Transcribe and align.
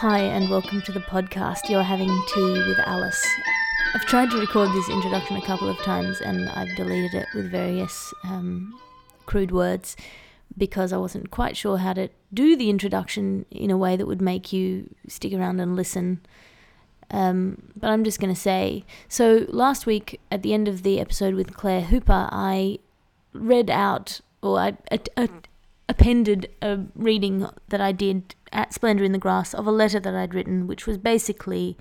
Hi, 0.00 0.20
and 0.20 0.48
welcome 0.48 0.80
to 0.82 0.92
the 0.92 1.00
podcast. 1.00 1.68
You're 1.68 1.82
having 1.82 2.06
tea 2.32 2.52
with 2.68 2.78
Alice. 2.86 3.20
I've 3.96 4.06
tried 4.06 4.30
to 4.30 4.38
record 4.38 4.68
this 4.68 4.88
introduction 4.88 5.36
a 5.36 5.42
couple 5.42 5.68
of 5.68 5.76
times 5.78 6.20
and 6.20 6.48
I've 6.50 6.76
deleted 6.76 7.14
it 7.14 7.26
with 7.34 7.50
various 7.50 8.14
um, 8.22 8.78
crude 9.26 9.50
words 9.50 9.96
because 10.56 10.92
I 10.92 10.98
wasn't 10.98 11.32
quite 11.32 11.56
sure 11.56 11.78
how 11.78 11.94
to 11.94 12.10
do 12.32 12.56
the 12.56 12.70
introduction 12.70 13.44
in 13.50 13.72
a 13.72 13.76
way 13.76 13.96
that 13.96 14.06
would 14.06 14.22
make 14.22 14.52
you 14.52 14.88
stick 15.08 15.32
around 15.32 15.58
and 15.58 15.74
listen. 15.74 16.20
Um, 17.10 17.60
but 17.74 17.90
I'm 17.90 18.04
just 18.04 18.20
going 18.20 18.32
to 18.32 18.40
say 18.40 18.84
so 19.08 19.46
last 19.48 19.84
week 19.84 20.20
at 20.30 20.44
the 20.44 20.54
end 20.54 20.68
of 20.68 20.84
the 20.84 21.00
episode 21.00 21.34
with 21.34 21.56
Claire 21.56 21.80
Hooper, 21.80 22.28
I 22.30 22.78
read 23.32 23.68
out 23.68 24.20
or 24.42 24.60
I 24.60 24.76
appended 25.88 26.50
a 26.62 26.78
reading 26.94 27.48
that 27.68 27.80
I 27.80 27.90
did 27.90 28.36
at 28.52 28.74
Splendour 28.74 29.04
in 29.04 29.12
the 29.12 29.18
Grass 29.18 29.54
of 29.54 29.66
a 29.66 29.72
letter 29.72 30.00
that 30.00 30.14
I'd 30.14 30.34
written, 30.34 30.66
which 30.66 30.86
was 30.86 30.98
basically 30.98 31.76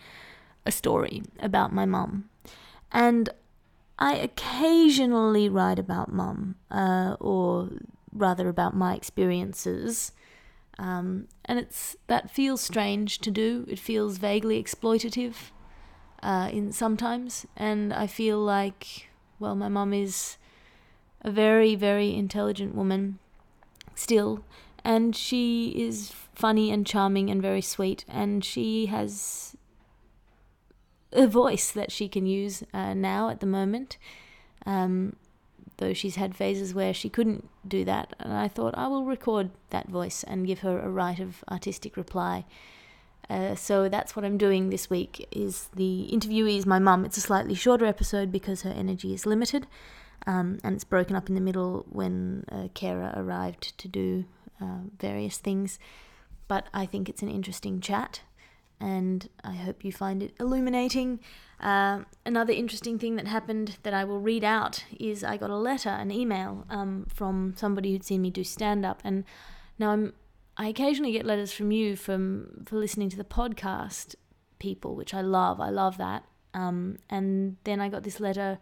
a 0.65 0.71
story 0.71 1.23
about 1.39 1.73
my 1.73 1.85
mum. 1.85 2.29
And 2.91 3.29
I 3.99 4.15
occasionally 4.15 5.49
write 5.49 5.79
about 5.79 6.11
mum, 6.11 6.55
uh, 6.69 7.15
or 7.19 7.69
rather 8.11 8.49
about 8.49 8.75
my 8.75 8.95
experiences. 8.95 10.11
Um, 10.77 11.27
and 11.45 11.57
it's 11.57 11.95
that 12.07 12.29
feels 12.29 12.61
strange 12.61 13.19
to 13.19 13.31
do. 13.31 13.65
It 13.67 13.79
feels 13.79 14.17
vaguely 14.17 14.61
exploitative 14.61 15.35
uh, 16.21 16.49
in 16.51 16.71
sometimes, 16.71 17.45
and 17.55 17.93
I 17.93 18.07
feel 18.07 18.39
like, 18.39 19.09
well, 19.39 19.55
my 19.55 19.69
mum 19.69 19.93
is 19.93 20.37
a 21.21 21.31
very, 21.31 21.75
very 21.75 22.15
intelligent 22.15 22.75
woman 22.75 23.17
still, 23.95 24.43
and 24.83 25.15
she 25.15 25.69
is 25.69 26.13
funny 26.37 26.71
and 26.71 26.85
charming 26.85 27.29
and 27.29 27.41
very 27.41 27.61
sweet, 27.61 28.05
and 28.07 28.45
she 28.45 28.85
has 28.85 29.55
a 31.11 31.25
voice 31.25 31.71
that 31.71 31.91
she 31.91 32.07
can 32.07 32.25
use 32.25 32.63
uh, 32.73 32.93
now 32.93 33.29
at 33.29 33.39
the 33.39 33.47
moment. 33.47 33.97
Um, 34.65 35.15
though 35.77 35.93
she's 35.93 36.15
had 36.15 36.35
phases 36.35 36.73
where 36.73 36.93
she 36.93 37.09
couldn't 37.09 37.49
do 37.67 37.83
that, 37.85 38.15
and 38.19 38.33
I 38.33 38.47
thought 38.47 38.77
I 38.77 38.87
will 38.87 39.05
record 39.05 39.49
that 39.71 39.87
voice 39.87 40.23
and 40.23 40.45
give 40.47 40.59
her 40.59 40.79
a 40.79 40.89
right 40.89 41.19
of 41.19 41.43
artistic 41.49 41.97
reply. 41.97 42.45
Uh, 43.29 43.55
so 43.55 43.89
that's 43.89 44.15
what 44.15 44.23
I'm 44.23 44.37
doing 44.37 44.69
this 44.69 44.89
week. 44.89 45.27
Is 45.31 45.69
the 45.75 46.07
interviewee 46.11 46.57
is 46.57 46.65
my 46.65 46.79
mum. 46.79 47.03
It's 47.03 47.17
a 47.17 47.21
slightly 47.21 47.55
shorter 47.55 47.85
episode 47.85 48.31
because 48.31 48.61
her 48.61 48.69
energy 48.69 49.13
is 49.13 49.25
limited, 49.25 49.65
um, 50.27 50.59
and 50.63 50.75
it's 50.75 50.83
broken 50.83 51.15
up 51.15 51.29
in 51.29 51.35
the 51.35 51.41
middle 51.41 51.85
when 51.89 52.45
a 52.49 52.69
carer 52.69 53.11
arrived 53.15 53.77
to 53.79 53.87
do 53.87 54.25
uh, 54.61 54.81
various 54.99 55.37
things. 55.37 55.79
But 56.47 56.67
I 56.73 56.85
think 56.85 57.09
it's 57.09 57.21
an 57.21 57.29
interesting 57.29 57.81
chat, 57.81 58.21
and 58.79 59.29
I 59.43 59.53
hope 59.53 59.83
you 59.83 59.91
find 59.91 60.23
it 60.23 60.33
illuminating. 60.39 61.19
Uh, 61.59 62.01
another 62.25 62.53
interesting 62.53 62.99
thing 62.99 63.15
that 63.15 63.27
happened 63.27 63.77
that 63.83 63.93
I 63.93 64.03
will 64.03 64.19
read 64.19 64.43
out 64.43 64.85
is 64.99 65.23
I 65.23 65.37
got 65.37 65.49
a 65.49 65.57
letter, 65.57 65.89
an 65.89 66.11
email 66.11 66.65
um, 66.69 67.07
from 67.13 67.53
somebody 67.57 67.91
who'd 67.91 68.03
seen 68.03 68.21
me 68.21 68.29
do 68.29 68.43
stand 68.43 68.85
up, 68.85 69.01
and 69.03 69.23
now 69.79 69.91
I'm 69.91 70.13
I 70.57 70.67
occasionally 70.67 71.11
get 71.11 71.25
letters 71.25 71.51
from 71.51 71.71
you 71.71 71.95
from 71.95 72.63
for 72.65 72.77
listening 72.77 73.09
to 73.09 73.17
the 73.17 73.23
podcast 73.23 74.15
people, 74.59 74.95
which 74.95 75.13
I 75.13 75.21
love. 75.21 75.59
I 75.59 75.69
love 75.69 75.97
that. 75.97 76.23
Um, 76.53 76.97
and 77.09 77.57
then 77.63 77.79
I 77.79 77.89
got 77.89 78.03
this 78.03 78.19
letter 78.19 78.57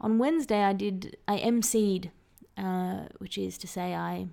on 0.00 0.18
Wednesday. 0.18 0.62
I 0.62 0.72
did 0.72 1.16
I 1.26 1.38
emceed, 1.38 2.10
uh, 2.56 3.06
which 3.18 3.36
is 3.36 3.58
to 3.58 3.66
say 3.66 3.94
I 3.94 4.28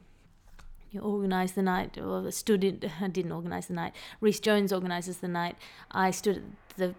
you 0.92 1.02
organised 1.02 1.56
the 1.56 1.62
night 1.62 1.98
or 1.98 2.30
stood 2.32 2.64
in. 2.64 2.92
I 3.02 3.08
didn't 3.08 3.32
organise 3.32 3.68
the 3.68 3.74
night. 3.74 3.94
Reese 4.22 4.40
Jones 4.40 4.72
organises 4.72 5.18
the 5.18 5.28
night. 5.28 5.56
I 5.92 6.12
stood 6.12 6.38
at 6.38 6.44
the 6.78 6.96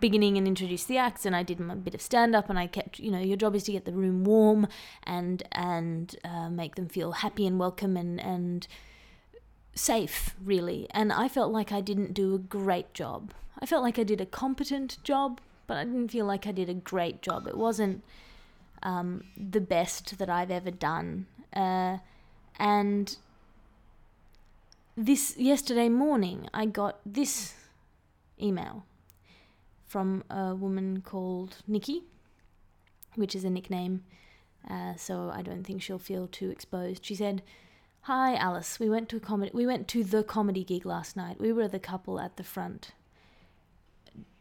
beginning 0.00 0.38
and 0.38 0.46
introduced 0.46 0.88
the 0.88 0.96
acts 0.96 1.26
and 1.26 1.34
I 1.34 1.42
did 1.42 1.60
a 1.60 1.76
bit 1.76 1.94
of 1.94 2.00
stand 2.00 2.36
up 2.36 2.48
and 2.48 2.58
I 2.58 2.66
kept 2.66 2.98
you 2.98 3.10
know 3.10 3.18
your 3.18 3.36
job 3.36 3.54
is 3.54 3.64
to 3.64 3.72
get 3.72 3.84
the 3.84 3.92
room 3.92 4.24
warm 4.24 4.68
and 5.02 5.42
and 5.52 6.14
uh, 6.24 6.48
make 6.48 6.76
them 6.76 6.88
feel 6.88 7.12
happy 7.12 7.46
and 7.46 7.58
welcome 7.58 7.96
and 7.96 8.20
and 8.20 8.66
safe 9.74 10.34
really 10.42 10.86
and 10.90 11.12
I 11.12 11.28
felt 11.28 11.52
like 11.52 11.72
I 11.72 11.80
didn't 11.80 12.14
do 12.14 12.34
a 12.34 12.38
great 12.38 12.94
job 12.94 13.32
I 13.58 13.66
felt 13.66 13.82
like 13.82 13.98
I 13.98 14.04
did 14.04 14.20
a 14.20 14.26
competent 14.26 15.02
job 15.02 15.40
but 15.66 15.76
I 15.76 15.84
didn't 15.84 16.08
feel 16.08 16.26
like 16.26 16.46
I 16.46 16.52
did 16.52 16.68
a 16.68 16.74
great 16.74 17.20
job 17.20 17.46
it 17.46 17.56
wasn't 17.56 18.02
um, 18.84 19.24
the 19.36 19.60
best 19.60 20.18
that 20.18 20.30
I've 20.30 20.50
ever 20.50 20.70
done 20.70 21.26
uh, 21.52 21.98
and 22.58 23.16
this 24.98 25.36
yesterday 25.36 25.88
morning 25.88 26.48
I 26.52 26.66
got 26.66 26.98
this 27.06 27.54
email 28.42 28.84
from 29.86 30.24
a 30.28 30.56
woman 30.56 31.02
called 31.02 31.58
Nikki, 31.68 32.02
which 33.14 33.36
is 33.36 33.44
a 33.44 33.50
nickname, 33.50 34.02
uh, 34.68 34.96
so 34.96 35.30
I 35.32 35.42
don't 35.42 35.62
think 35.62 35.82
she'll 35.82 36.00
feel 36.00 36.26
too 36.26 36.50
exposed. 36.50 37.06
She 37.06 37.14
said, 37.14 37.42
"Hi 38.02 38.34
Alice, 38.34 38.80
we 38.80 38.90
went 38.90 39.08
to 39.10 39.18
a 39.18 39.20
comedy. 39.20 39.52
We 39.54 39.66
went 39.66 39.86
to 39.88 40.02
the 40.02 40.24
comedy 40.24 40.64
gig 40.64 40.84
last 40.84 41.16
night. 41.16 41.40
We 41.40 41.52
were 41.52 41.68
the 41.68 41.78
couple 41.78 42.18
at 42.18 42.36
the 42.36 42.42
front. 42.42 42.90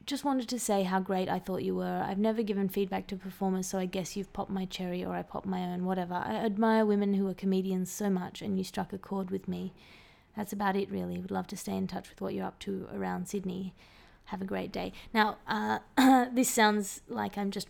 Just 0.08 0.26
wanted 0.26 0.50
to 0.50 0.60
say 0.60 0.84
how 0.84 1.00
great 1.00 1.30
I 1.30 1.38
thought 1.38 1.64
you 1.64 1.76
were. 1.76 2.04
I've 2.04 2.18
never 2.18 2.42
given 2.42 2.68
feedback 2.68 3.06
to 3.08 3.16
performers, 3.16 3.68
so 3.68 3.78
I 3.78 3.86
guess 3.86 4.18
you've 4.18 4.34
popped 4.34 4.50
my 4.50 4.66
cherry 4.66 5.06
or 5.06 5.14
I 5.14 5.22
popped 5.22 5.46
my 5.46 5.62
own, 5.66 5.86
whatever. 5.86 6.16
I 6.16 6.38
admire 6.38 6.84
women 6.84 7.14
who 7.14 7.28
are 7.28 7.36
comedians 7.36 7.92
so 7.92 8.10
much, 8.10 8.42
and 8.42 8.58
you 8.58 8.64
struck 8.64 8.92
a 8.92 8.98
chord 8.98 9.30
with 9.30 9.48
me. 9.48 9.74
That's 10.38 10.54
about 10.54 10.78
it, 10.78 10.90
really. 10.90 11.18
Would 11.18 11.32
love 11.32 11.48
to 11.48 11.58
stay 11.58 11.76
in 11.76 11.88
touch 11.88 12.10
with 12.10 12.22
what 12.22 12.34
you're 12.34 12.46
up 12.46 12.60
to 12.60 12.88
around 12.94 13.28
Sydney." 13.28 13.74
have 14.28 14.42
a 14.42 14.46
great 14.46 14.72
day. 14.72 14.92
Now, 15.14 15.38
uh, 15.48 15.80
this 16.32 16.50
sounds 16.50 17.02
like 17.08 17.38
I'm 17.38 17.52
just 17.52 17.68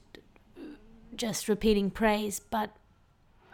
just 1.16 1.48
repeating 1.48 1.90
praise, 1.90 2.40
but 2.40 2.76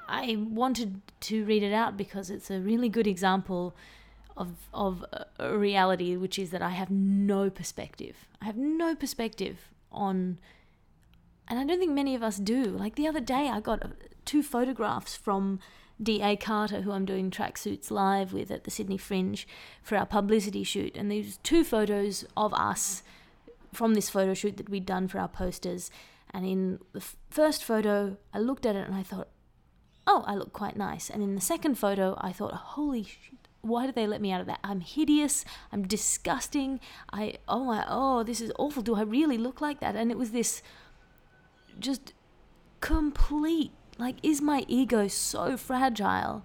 I 0.08 0.38
wanted 0.38 1.02
to 1.22 1.46
read 1.46 1.64
it 1.64 1.74
out 1.74 1.96
because 1.96 2.30
it's 2.30 2.50
a 2.52 2.60
really 2.60 2.90
good 2.90 3.08
example 3.08 3.76
of 4.36 4.56
of 4.74 5.06
a 5.38 5.58
reality, 5.58 6.16
which 6.16 6.40
is 6.40 6.50
that 6.52 6.62
I 6.62 6.70
have 6.70 6.90
no 6.90 7.50
perspective. 7.50 8.16
I 8.42 8.46
have 8.46 8.58
no 8.58 8.96
perspective 8.96 9.70
on, 9.92 10.40
and 11.48 11.60
I 11.60 11.66
don't 11.66 11.80
think 11.80 11.94
many 11.94 12.16
of 12.16 12.24
us 12.24 12.38
do. 12.38 12.64
Like 12.64 12.96
the 12.96 13.08
other 13.08 13.22
day, 13.22 13.50
I 13.50 13.60
got 13.60 13.84
two 14.26 14.44
photographs 14.44 15.16
from 15.16 15.60
D.A. 16.02 16.36
Carter, 16.36 16.82
who 16.82 16.92
I'm 16.92 17.06
doing 17.06 17.30
tracksuits 17.30 17.92
live 17.92 18.34
with 18.34 18.52
at 18.52 18.64
the 18.64 18.72
Sydney 18.72 18.98
Fringe 18.98 19.48
for 19.82 19.98
our 19.98 20.06
publicity 20.06 20.64
shoot. 20.64 20.96
And 20.98 21.12
these 21.12 21.38
two 21.44 21.64
photos 21.64 22.26
of 22.36 22.54
us 22.54 23.04
from 23.74 23.94
this 23.94 24.10
photo 24.10 24.34
shoot 24.34 24.58
that 24.58 24.70
we'd 24.70 24.86
done 24.86 25.08
for 25.08 25.20
our 25.20 25.28
posters. 25.28 25.92
And 26.32 26.46
in 26.46 26.80
the 26.94 27.00
f- 27.00 27.16
first 27.30 27.64
photo, 27.64 28.18
I 28.34 28.40
looked 28.40 28.66
at 28.66 28.76
it 28.76 28.88
and 28.88 28.96
I 28.96 29.04
thought, 29.04 29.30
oh, 30.08 30.24
I 30.28 30.36
look 30.36 30.52
quite 30.52 30.76
nice. 30.76 31.10
And 31.10 31.22
in 31.22 31.36
the 31.36 31.42
second 31.42 31.76
photo, 31.76 32.18
I 32.20 32.32
thought, 32.32 32.54
holy 32.54 33.04
shit, 33.04 33.48
why 33.62 33.86
did 33.86 33.96
they 33.96 34.08
let 34.08 34.20
me 34.20 34.32
out 34.32 34.42
of 34.42 34.48
that? 34.48 34.60
I'm 34.64 34.82
hideous. 34.82 35.46
I'm 35.72 35.88
disgusting. 35.88 36.80
I, 37.12 37.36
oh 37.48 37.64
my, 37.64 37.86
oh, 37.88 38.24
this 38.24 38.42
is 38.42 38.52
awful. 38.60 38.84
Do 38.84 38.96
I 38.96 39.04
really 39.04 39.38
look 39.38 39.62
like 39.62 39.80
that? 39.80 39.96
And 39.96 40.12
it 40.12 40.18
was 40.18 40.32
this 40.32 40.62
just 41.80 42.14
complete 42.82 43.72
like, 43.98 44.16
is 44.24 44.42
my 44.42 44.66
ego 44.68 45.08
so 45.08 45.58
fragile 45.58 46.44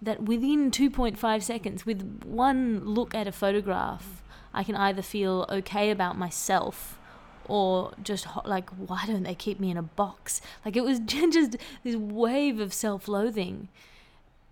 that 0.00 0.22
within 0.22 0.70
2.5 0.70 1.42
seconds, 1.42 1.86
with 1.86 2.24
one 2.24 2.84
look 2.84 3.14
at 3.14 3.26
a 3.26 3.32
photograph, 3.32 4.22
I 4.52 4.62
can 4.62 4.76
either 4.76 5.02
feel 5.02 5.46
okay 5.48 5.90
about 5.90 6.16
myself 6.16 6.98
or 7.46 7.92
just 8.02 8.26
like, 8.44 8.70
why 8.70 9.04
don't 9.06 9.22
they 9.22 9.34
keep 9.34 9.60
me 9.60 9.70
in 9.70 9.76
a 9.76 9.82
box? 9.82 10.40
Like, 10.64 10.76
it 10.76 10.84
was 10.84 10.98
just 11.04 11.56
this 11.84 11.96
wave 11.96 12.60
of 12.60 12.72
self 12.72 13.08
loathing. 13.08 13.68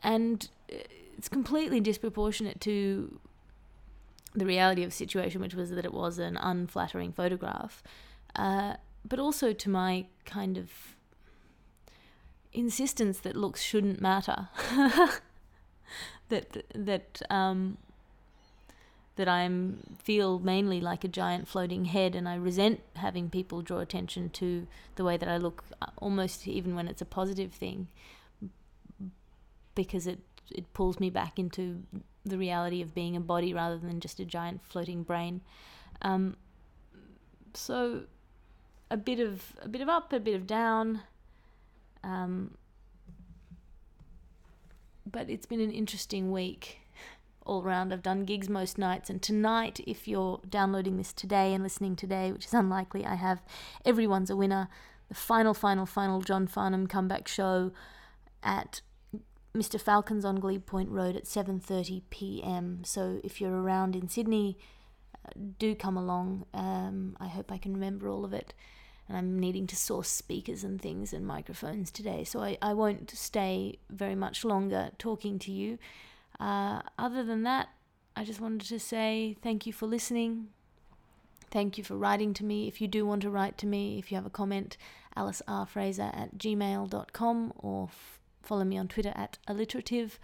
And 0.02 0.48
uh, 0.72 0.76
it's 1.16 1.28
completely 1.28 1.80
disproportionate 1.80 2.60
to 2.62 3.18
the 4.34 4.46
reality 4.46 4.82
of 4.82 4.90
the 4.90 4.96
situation, 4.96 5.40
which 5.40 5.54
was 5.54 5.70
that 5.70 5.84
it 5.84 5.94
was 5.94 6.18
an 6.18 6.36
unflattering 6.36 7.12
photograph, 7.12 7.82
uh, 8.36 8.74
but 9.08 9.18
also 9.18 9.52
to 9.52 9.70
my 9.70 10.06
kind 10.24 10.58
of 10.58 10.93
insistence 12.54 13.18
that 13.20 13.36
looks 13.36 13.62
shouldn't 13.62 14.00
matter. 14.00 14.48
that 16.28 16.64
that 16.74 17.22
um, 17.28 17.76
that 19.16 19.28
I'm 19.28 19.96
feel 20.02 20.38
mainly 20.38 20.80
like 20.80 21.04
a 21.04 21.08
giant 21.08 21.48
floating 21.48 21.86
head, 21.86 22.14
and 22.14 22.28
I 22.28 22.36
resent 22.36 22.80
having 22.96 23.28
people 23.28 23.62
draw 23.62 23.78
attention 23.78 24.30
to 24.30 24.66
the 24.96 25.04
way 25.04 25.16
that 25.16 25.28
I 25.28 25.36
look, 25.36 25.64
uh, 25.82 25.86
almost 25.98 26.48
even 26.48 26.74
when 26.74 26.88
it's 26.88 27.02
a 27.02 27.06
positive 27.06 27.52
thing, 27.52 27.88
because 29.74 30.06
it 30.06 30.20
it 30.50 30.72
pulls 30.74 31.00
me 31.00 31.10
back 31.10 31.38
into 31.38 31.82
the 32.24 32.38
reality 32.38 32.80
of 32.80 32.94
being 32.94 33.16
a 33.16 33.20
body 33.20 33.52
rather 33.52 33.76
than 33.76 34.00
just 34.00 34.18
a 34.18 34.24
giant 34.24 34.64
floating 34.64 35.02
brain. 35.02 35.42
Um, 36.02 36.36
so 37.52 38.04
a 38.90 38.96
bit 38.96 39.20
of 39.20 39.54
a 39.62 39.68
bit 39.68 39.80
of 39.80 39.88
up, 39.88 40.12
a 40.12 40.20
bit 40.20 40.34
of 40.34 40.46
down. 40.46 41.02
Um, 42.04 42.56
but 45.10 45.30
it's 45.30 45.46
been 45.46 45.60
an 45.60 45.70
interesting 45.70 46.30
week 46.30 46.80
all 47.46 47.62
round. 47.62 47.92
I've 47.92 48.02
done 48.02 48.24
gigs 48.24 48.48
most 48.48 48.78
nights, 48.78 49.10
and 49.10 49.22
tonight, 49.22 49.80
if 49.86 50.06
you're 50.06 50.40
downloading 50.48 50.96
this 50.96 51.12
today 51.12 51.54
and 51.54 51.62
listening 51.62 51.96
today, 51.96 52.30
which 52.32 52.46
is 52.46 52.54
unlikely, 52.54 53.04
I 53.04 53.14
have 53.14 53.42
Everyone's 53.84 54.30
a 54.30 54.36
Winner, 54.36 54.68
the 55.08 55.14
final, 55.14 55.54
final, 55.54 55.86
final 55.86 56.20
John 56.20 56.46
Farnham 56.46 56.86
comeback 56.86 57.28
show 57.28 57.72
at 58.42 58.82
Mr. 59.56 59.80
Falcons 59.80 60.24
on 60.24 60.40
Glebe 60.40 60.66
Point 60.66 60.90
Road 60.90 61.16
at 61.16 61.24
7:30 61.24 62.02
p.m. 62.10 62.82
So 62.84 63.20
if 63.22 63.40
you're 63.40 63.62
around 63.62 63.94
in 63.94 64.08
Sydney, 64.08 64.58
uh, 65.24 65.30
do 65.58 65.74
come 65.74 65.96
along. 65.96 66.46
Um, 66.52 67.16
I 67.20 67.28
hope 67.28 67.52
I 67.52 67.58
can 67.58 67.72
remember 67.72 68.08
all 68.08 68.24
of 68.24 68.32
it. 68.32 68.52
And 69.08 69.18
I'm 69.18 69.38
needing 69.38 69.66
to 69.66 69.76
source 69.76 70.08
speakers 70.08 70.64
and 70.64 70.80
things 70.80 71.12
and 71.12 71.26
microphones 71.26 71.90
today, 71.90 72.24
so 72.24 72.40
I, 72.40 72.56
I 72.62 72.72
won't 72.72 73.10
stay 73.10 73.78
very 73.90 74.14
much 74.14 74.44
longer 74.44 74.90
talking 74.98 75.38
to 75.40 75.52
you. 75.52 75.78
Uh, 76.40 76.80
other 76.98 77.22
than 77.22 77.42
that, 77.42 77.68
I 78.16 78.24
just 78.24 78.40
wanted 78.40 78.62
to 78.68 78.78
say 78.78 79.36
thank 79.42 79.66
you 79.66 79.72
for 79.72 79.86
listening. 79.86 80.48
Thank 81.50 81.78
you 81.78 81.84
for 81.84 81.96
writing 81.96 82.34
to 82.34 82.44
me. 82.44 82.66
If 82.66 82.80
you 82.80 82.88
do 82.88 83.06
want 83.06 83.22
to 83.22 83.30
write 83.30 83.58
to 83.58 83.66
me, 83.66 83.98
if 83.98 84.10
you 84.10 84.16
have 84.16 84.26
a 84.26 84.30
comment, 84.30 84.76
alicerfraser 85.16 86.16
at 86.16 86.36
gmail.com 86.38 87.52
or 87.56 87.84
f- 87.84 88.18
follow 88.42 88.64
me 88.64 88.76
on 88.78 88.88
Twitter 88.88 89.12
at 89.14 89.38
alliterative 89.46 90.18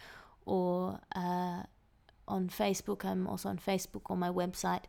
or 0.45 1.01
uh, 1.15 1.63
on 2.27 2.49
Facebook. 2.49 3.05
I'm 3.05 3.27
also 3.27 3.49
on 3.49 3.59
Facebook 3.59 4.03
or 4.07 4.17
my 4.17 4.29
website. 4.29 4.85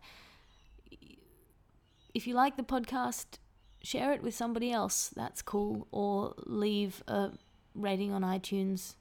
If 2.13 2.27
you 2.27 2.33
like 2.33 2.57
the 2.57 2.63
podcast, 2.63 3.37
share 3.83 4.13
it 4.13 4.23
with 4.23 4.35
somebody 4.35 4.71
else. 4.71 5.09
That's 5.15 5.41
cool. 5.41 5.87
Or 5.91 6.33
leave 6.45 7.03
a 7.07 7.31
rating 7.75 8.11
on 8.13 8.21
iTunes. 8.21 8.95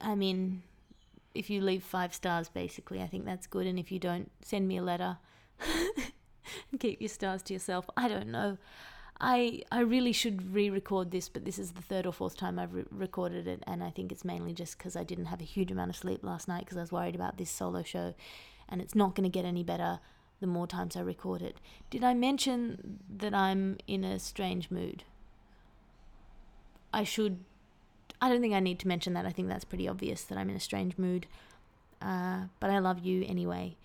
I 0.00 0.14
mean, 0.14 0.62
if 1.34 1.50
you 1.50 1.60
leave 1.60 1.82
five 1.82 2.14
stars, 2.14 2.48
basically, 2.48 3.02
I 3.02 3.06
think 3.06 3.24
that's 3.24 3.46
good. 3.46 3.66
And 3.66 3.78
if 3.78 3.92
you 3.92 3.98
don't, 3.98 4.30
send 4.42 4.66
me 4.68 4.78
a 4.78 4.82
letter 4.82 5.18
and 6.70 6.80
keep 6.80 7.00
your 7.00 7.08
stars 7.08 7.42
to 7.42 7.52
yourself. 7.52 7.88
I 7.96 8.08
don't 8.08 8.28
know. 8.28 8.58
I 9.18 9.62
I 9.72 9.80
really 9.80 10.12
should 10.12 10.54
re-record 10.54 11.10
this, 11.10 11.28
but 11.28 11.44
this 11.46 11.58
is 11.58 11.72
the 11.72 11.82
third 11.82 12.06
or 12.06 12.12
fourth 12.12 12.36
time 12.36 12.58
I've 12.58 12.74
re- 12.74 12.84
recorded 12.90 13.46
it, 13.46 13.62
and 13.66 13.82
I 13.82 13.90
think 13.90 14.12
it's 14.12 14.26
mainly 14.26 14.52
just 14.52 14.76
because 14.76 14.94
I 14.94 15.04
didn't 15.04 15.26
have 15.26 15.40
a 15.40 15.44
huge 15.44 15.70
amount 15.70 15.90
of 15.90 15.96
sleep 15.96 16.22
last 16.22 16.48
night 16.48 16.66
because 16.66 16.76
I 16.76 16.82
was 16.82 16.92
worried 16.92 17.14
about 17.14 17.38
this 17.38 17.50
solo 17.50 17.82
show, 17.82 18.14
and 18.68 18.82
it's 18.82 18.94
not 18.94 19.14
going 19.14 19.24
to 19.24 19.30
get 19.30 19.46
any 19.46 19.62
better 19.62 20.00
the 20.40 20.46
more 20.46 20.66
times 20.66 20.96
I 20.96 21.00
record 21.00 21.42
it. 21.42 21.56
Did 21.90 22.04
I 22.04 22.14
mention 22.14 23.00
that 23.08 23.34
I'm 23.34 23.78
in 23.86 24.04
a 24.04 24.18
strange 24.18 24.70
mood? 24.70 25.04
I 26.92 27.04
should 27.04 27.44
I 28.20 28.28
don't 28.28 28.40
think 28.40 28.54
I 28.54 28.60
need 28.60 28.78
to 28.80 28.88
mention 28.88 29.12
that. 29.14 29.26
I 29.26 29.30
think 29.30 29.48
that's 29.48 29.64
pretty 29.64 29.88
obvious 29.88 30.22
that 30.24 30.38
I'm 30.38 30.48
in 30.48 30.56
a 30.56 30.60
strange 30.60 30.96
mood. 30.96 31.26
Uh, 32.00 32.44
but 32.60 32.70
I 32.70 32.78
love 32.78 33.00
you 33.00 33.24
anyway. 33.26 33.76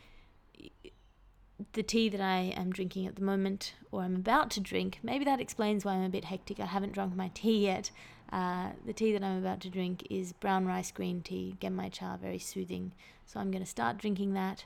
The 1.74 1.83
tea 1.83 2.09
that 2.09 2.21
I 2.21 2.54
am 2.56 2.71
drinking 2.71 3.06
at 3.07 3.15
the 3.15 3.24
moment, 3.24 3.75
or 3.92 4.01
I'm 4.01 4.15
about 4.15 4.50
to 4.51 4.59
drink, 4.59 5.00
maybe 5.04 5.25
that 5.25 5.39
explains 5.39 5.86
why 5.86 5.94
I'm 5.94 6.04
a 6.04 6.09
bit 6.09 6.25
hectic. 6.25 6.59
I 6.59 6.65
haven't 6.65 6.94
drunk 6.94 7.15
my 7.15 7.30
tea 7.33 7.65
yet. 7.65 7.92
Uh, 8.31 8.71
the 8.86 8.94
tea 8.94 9.12
that 9.12 9.24
I'm 9.24 9.38
about 9.38 9.59
to 9.62 9.69
drink 9.69 10.07
is 10.09 10.31
brown 10.33 10.65
rice 10.65 10.92
green 10.92 11.21
tea, 11.21 11.57
Genmai 11.59 11.92
cha, 11.92 12.18
very 12.18 12.39
soothing. 12.39 12.94
So 13.25 13.39
I'm 13.39 13.51
going 13.51 13.63
to 13.63 13.69
start 13.69 13.97
drinking 13.97 14.33
that. 14.33 14.65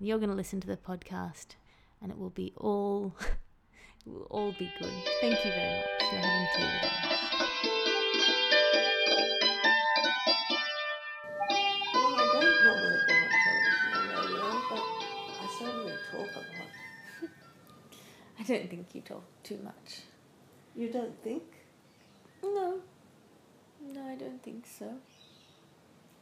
You're 0.00 0.18
going 0.18 0.30
to 0.30 0.36
listen 0.36 0.60
to 0.60 0.68
the 0.68 0.76
podcast, 0.76 1.56
and 2.00 2.12
it 2.12 2.18
will 2.18 2.30
be 2.30 2.52
all, 2.56 3.16
it 4.06 4.08
will 4.08 4.28
all 4.30 4.52
be 4.52 4.70
good. 4.78 4.92
Thank 5.20 5.44
you 5.44 5.50
very 5.50 5.78
much 5.80 5.88
for 5.98 6.16
having 6.16 6.48
tea 6.54 6.62
with 6.62 6.82
me. 6.82 6.88
Well, 11.94 12.14
I 12.14 12.26
don't 12.32 12.58
normally 12.64 13.00
go 13.08 13.14
on 13.14 13.30
television 13.42 13.90
or 13.92 14.02
radio, 14.22 14.44
but 14.70 14.84
I 15.34 15.46
certainly 15.58 15.96
talk 16.12 16.30
a 16.32 16.38
lot. 16.38 16.70
I 18.38 18.42
don't 18.44 18.70
think 18.70 18.94
you 18.94 19.00
talk 19.00 19.24
too 19.42 19.58
much. 19.64 20.02
You 20.76 20.90
don't 20.90 21.20
think? 21.24 21.42
No. 22.40 22.78
No, 23.92 24.06
I 24.06 24.14
don't 24.14 24.40
think 24.44 24.64
so. 24.64 24.92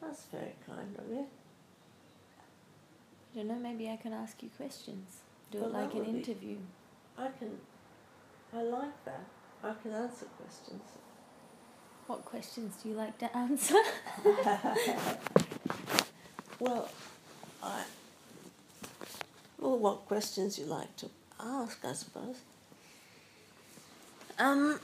That's 0.01 0.25
very 0.33 0.55
kind 0.67 0.97
of 0.99 1.11
you. 1.11 1.27
I 3.37 3.41
don't 3.41 3.49
know, 3.49 3.55
maybe 3.57 3.91
I 3.91 3.97
can 3.97 4.15
ask 4.15 4.43
you 4.43 4.49
questions. 4.57 5.19
Do 5.51 5.59
Well, 5.59 5.69
it 5.69 5.73
like 5.75 5.93
an 5.93 5.99
would 5.99 6.07
be- 6.13 6.19
interview. 6.19 6.57
I 7.19 7.29
can. 7.39 7.51
I 8.55 8.63
like 8.63 9.05
that. 9.05 9.25
I 9.63 9.75
can 9.83 9.93
answer 9.93 10.25
questions. 10.41 10.83
What 12.07 12.25
questions 12.25 12.75
do 12.83 12.89
you 12.89 12.95
like 12.95 13.19
to 13.19 13.37
answer? 13.37 13.75
Well, 16.59 16.89
I. 17.63 17.85
Well, 19.59 19.79
what 19.79 20.07
questions 20.07 20.59
you 20.59 20.65
like 20.65 20.97
to 20.97 21.11
ask, 21.39 21.85
I 21.85 21.93
suppose. 21.93 22.37
um, 24.39 24.81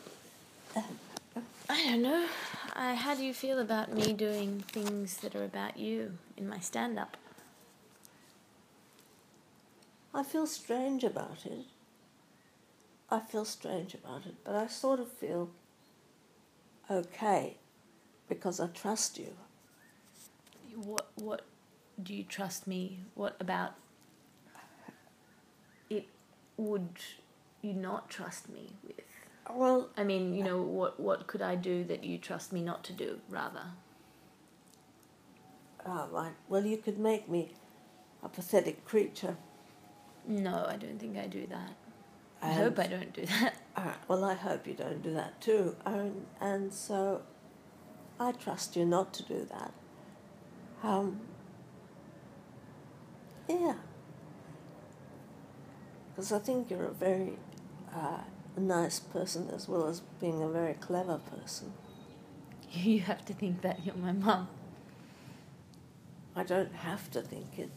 I 0.77 1.85
don't 1.91 2.03
know. 2.03 2.27
I, 2.75 2.95
how 2.95 3.15
do 3.15 3.25
you 3.25 3.33
feel 3.33 3.59
about 3.59 3.91
me 3.95 4.13
doing 4.13 4.65
things 4.69 5.17
that 5.19 5.35
are 5.35 5.45
about 5.45 5.79
you 5.79 6.19
in 6.37 6.47
my 6.47 6.59
stand 6.59 6.99
up? 6.99 7.17
I 10.15 10.23
feel 10.23 10.47
strange 10.47 11.05
about 11.05 11.47
it. 11.47 11.67
I 13.11 13.21
feel 13.21 13.45
strange 13.45 13.95
about 13.95 14.27
it, 14.27 14.35
but 14.45 14.55
I 14.55 14.67
sort 14.67 15.01
of 15.01 15.11
feel 15.11 15.51
okay 16.91 17.57
because 18.29 18.61
I 18.61 18.67
trust 18.69 19.19
you. 19.19 19.35
What, 20.75 21.11
what 21.17 21.43
do 22.03 22.15
you 22.15 22.25
trust 22.25 22.67
me? 22.67 23.01
What 23.15 23.37
about 23.41 23.75
it 25.91 26.07
would 26.57 26.89
you 27.61 27.75
not 27.75 28.09
trust 28.11 28.49
me 28.49 28.73
with? 28.87 29.01
Well, 29.51 29.91
I 29.97 30.05
mean, 30.05 30.35
you 30.35 30.45
know, 30.45 30.63
what 30.63 30.99
what 31.01 31.27
could 31.27 31.43
I 31.43 31.57
do 31.57 31.85
that 31.85 32.05
you 32.05 32.17
trust 32.17 32.53
me 32.53 32.63
not 32.63 32.85
to 32.85 32.93
do, 32.93 33.21
rather? 33.29 33.65
ah, 35.85 36.07
right. 36.11 36.33
Well, 36.49 36.65
you 36.65 36.77
could 36.77 36.99
make 36.99 37.29
me 37.29 37.53
a 38.23 38.29
pathetic 38.29 38.85
creature. 38.85 39.37
No, 40.27 40.65
I 40.69 40.77
don't 40.77 40.99
think 40.99 41.17
I 41.19 41.27
do 41.27 41.47
that. 41.47 41.73
I 42.41 42.49
And- 42.49 42.57
hope 42.59 42.79
I 42.79 42.87
don't 42.87 43.13
do 43.13 43.27
that. 43.27 43.55
All 43.77 43.85
right. 43.85 43.97
Well, 44.09 44.25
I 44.25 44.35
hope 44.35 44.67
you 44.67 44.75
don't 44.75 45.03
do 45.03 45.13
that 45.15 45.41
too. 45.41 45.77
And, 45.85 46.27
and 46.41 46.73
so 46.73 47.23
I 48.21 48.33
trust 48.33 48.77
you 48.77 48.85
not 48.85 49.13
to 49.15 49.23
do 49.25 49.47
that. 49.51 49.73
Um, 50.83 51.21
yeah. 53.49 53.75
Because 56.15 56.33
I 56.33 56.39
think 56.39 56.71
you're 56.71 56.85
a 56.87 56.93
very 56.93 57.39
uh, 57.95 58.19
nice 58.57 59.01
person 59.01 59.49
as 59.55 59.69
well 59.69 59.87
as 59.87 60.01
being 60.21 60.43
a 60.43 60.49
very 60.49 60.75
clever 60.75 61.19
person. 61.19 61.73
You 62.75 63.01
have 63.01 63.23
to 63.27 63.35
think 63.35 63.61
that 63.63 63.85
you're 63.85 63.95
my 63.97 64.13
mum. 64.13 64.49
I 66.35 66.43
don't 66.43 66.75
have 66.75 67.11
to 67.11 67.21
think 67.21 67.59
it 67.59 67.71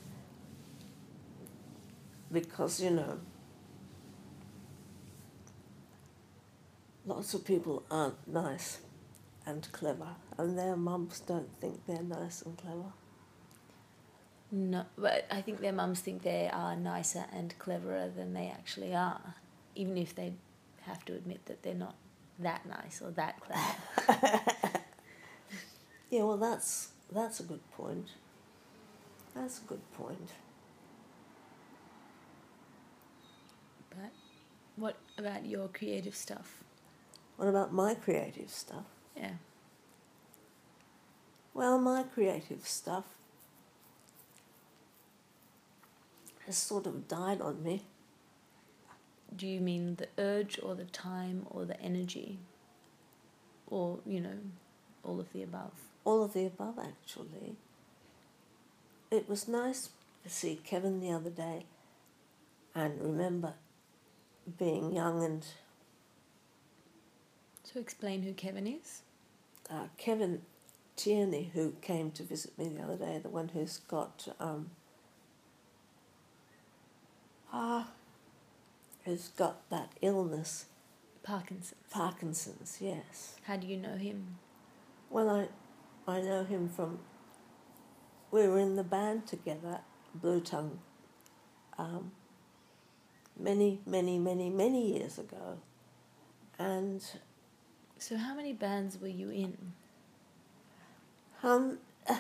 because, 2.36 2.82
you 2.82 2.92
know, 2.92 3.20
lots 7.06 7.34
of 7.34 7.46
people 7.46 7.84
aren't 7.90 8.28
nice 8.28 8.80
and 9.46 9.72
clever, 9.72 10.10
and 10.38 10.58
their 10.58 10.76
mums 10.76 11.22
don't 11.22 11.50
think 11.60 11.86
they're 11.88 12.04
nice 12.04 12.42
and 12.42 12.58
clever. 12.58 12.92
No, 14.52 14.86
but 14.98 15.26
I 15.32 15.42
think 15.42 15.62
their 15.62 15.72
mums 15.72 16.02
think 16.02 16.24
they 16.24 16.50
are 16.52 16.76
nicer 16.76 17.26
and 17.34 17.58
cleverer 17.58 18.12
than 18.16 18.34
they 18.34 18.48
actually 18.48 18.94
are, 18.94 19.36
even 19.76 19.98
if 19.98 20.14
they 20.14 20.34
have 20.82 21.04
to 21.06 21.14
admit 21.14 21.46
that 21.46 21.64
they're 21.64 21.74
not 21.74 21.96
that 22.40 22.66
nice 22.68 23.02
or 23.02 23.12
that 23.12 23.40
clever. 23.40 24.42
Yeah, 26.12 26.24
well, 26.24 26.38
that's 26.38 26.90
that's 27.12 27.40
a 27.40 27.44
good 27.44 27.60
point. 27.72 28.08
That's 29.36 29.60
a 29.60 29.64
good 29.64 29.82
point. 29.94 30.30
but 33.90 34.12
what 34.76 34.98
about 35.18 35.46
your 35.46 35.68
creative 35.68 36.16
stuff? 36.16 36.64
What 37.38 37.48
about 37.48 37.74
my 37.74 37.96
creative 37.96 38.50
stuff? 38.50 38.86
Yeah. 39.16 39.34
Well, 41.54 41.80
my 41.80 42.04
creative 42.04 42.68
stuff 42.68 43.06
has 46.46 46.58
sort 46.58 46.86
of 46.86 47.08
died 47.08 47.42
on 47.42 47.64
me. 47.64 47.84
Do 49.36 49.48
you 49.48 49.60
mean 49.60 49.96
the 49.96 50.08
urge 50.18 50.60
or 50.62 50.76
the 50.76 50.86
time 50.86 51.46
or 51.50 51.66
the 51.66 51.80
energy? 51.82 52.40
Or, 53.68 54.00
you 54.06 54.20
know, 54.20 54.38
all 55.04 55.20
of 55.20 55.32
the 55.34 55.44
above? 55.44 55.72
All 56.04 56.24
of 56.24 56.34
the 56.34 56.46
above, 56.46 56.78
actually. 56.78 57.56
It 59.12 59.28
was 59.28 59.48
nice 59.48 59.90
to 60.24 60.30
see 60.30 60.60
Kevin 60.64 61.00
the 61.00 61.12
other 61.12 61.30
day 61.30 61.66
and 62.74 63.02
remember 63.02 63.54
being 64.58 64.94
young 64.94 65.24
and 65.24 65.46
So 67.64 67.80
explain 67.80 68.22
who 68.24 68.34
Kevin 68.34 68.68
is. 68.68 69.02
uh, 69.70 69.88
Kevin 69.98 70.42
Tierney, 70.96 71.52
who 71.54 71.74
came 71.82 72.12
to 72.12 72.24
visit 72.24 72.58
me 72.58 72.70
the 72.70 72.84
other 72.84 72.96
day, 72.98 73.20
the 73.22 73.30
one 73.30 73.50
who's 73.50 73.78
got 73.80 74.28
um, 74.40 74.70
ah, 77.52 77.88
who's 79.04 79.30
got 79.30 79.68
that 79.70 79.90
illness, 80.02 80.66
Parkinson's. 81.24 81.76
Parkinson's. 81.92 82.78
Yes. 82.80 83.36
How 83.44 83.58
do 83.58 83.68
you 83.68 83.78
know 83.78 83.98
him? 83.98 84.38
Well, 85.10 85.30
I, 86.08 86.12
I 86.12 86.22
know 86.22 86.44
him 86.44 86.70
from. 86.70 87.00
We 88.32 88.48
were 88.48 88.60
in 88.60 88.76
the 88.76 88.84
band 88.84 89.28
together, 89.28 89.80
Blue 90.14 90.42
Tongue. 90.42 90.80
Um, 91.78 92.12
many, 93.40 93.82
many, 93.86 94.18
many, 94.18 94.50
many 94.50 94.94
years 94.94 95.18
ago, 95.20 95.60
and 96.58 97.04
So, 97.98 98.18
how 98.18 98.36
many 98.36 98.54
bands 98.54 99.00
were 99.00 99.08
you 99.08 99.30
in? 99.30 99.74
Um, 101.42 101.80
uh, 102.08 102.18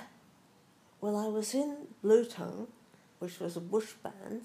well, 1.01 1.17
I 1.17 1.27
was 1.27 1.53
in 1.53 1.87
Blue 2.01 2.25
Tongue, 2.25 2.67
which 3.19 3.39
was 3.39 3.57
a 3.57 3.59
bush 3.59 3.91
band, 4.01 4.43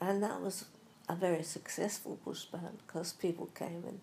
and 0.00 0.22
that 0.22 0.40
was 0.40 0.66
a 1.08 1.16
very 1.16 1.42
successful 1.42 2.18
bush 2.24 2.44
band 2.44 2.78
because 2.86 3.12
people 3.12 3.46
came 3.46 3.84
and 3.86 4.00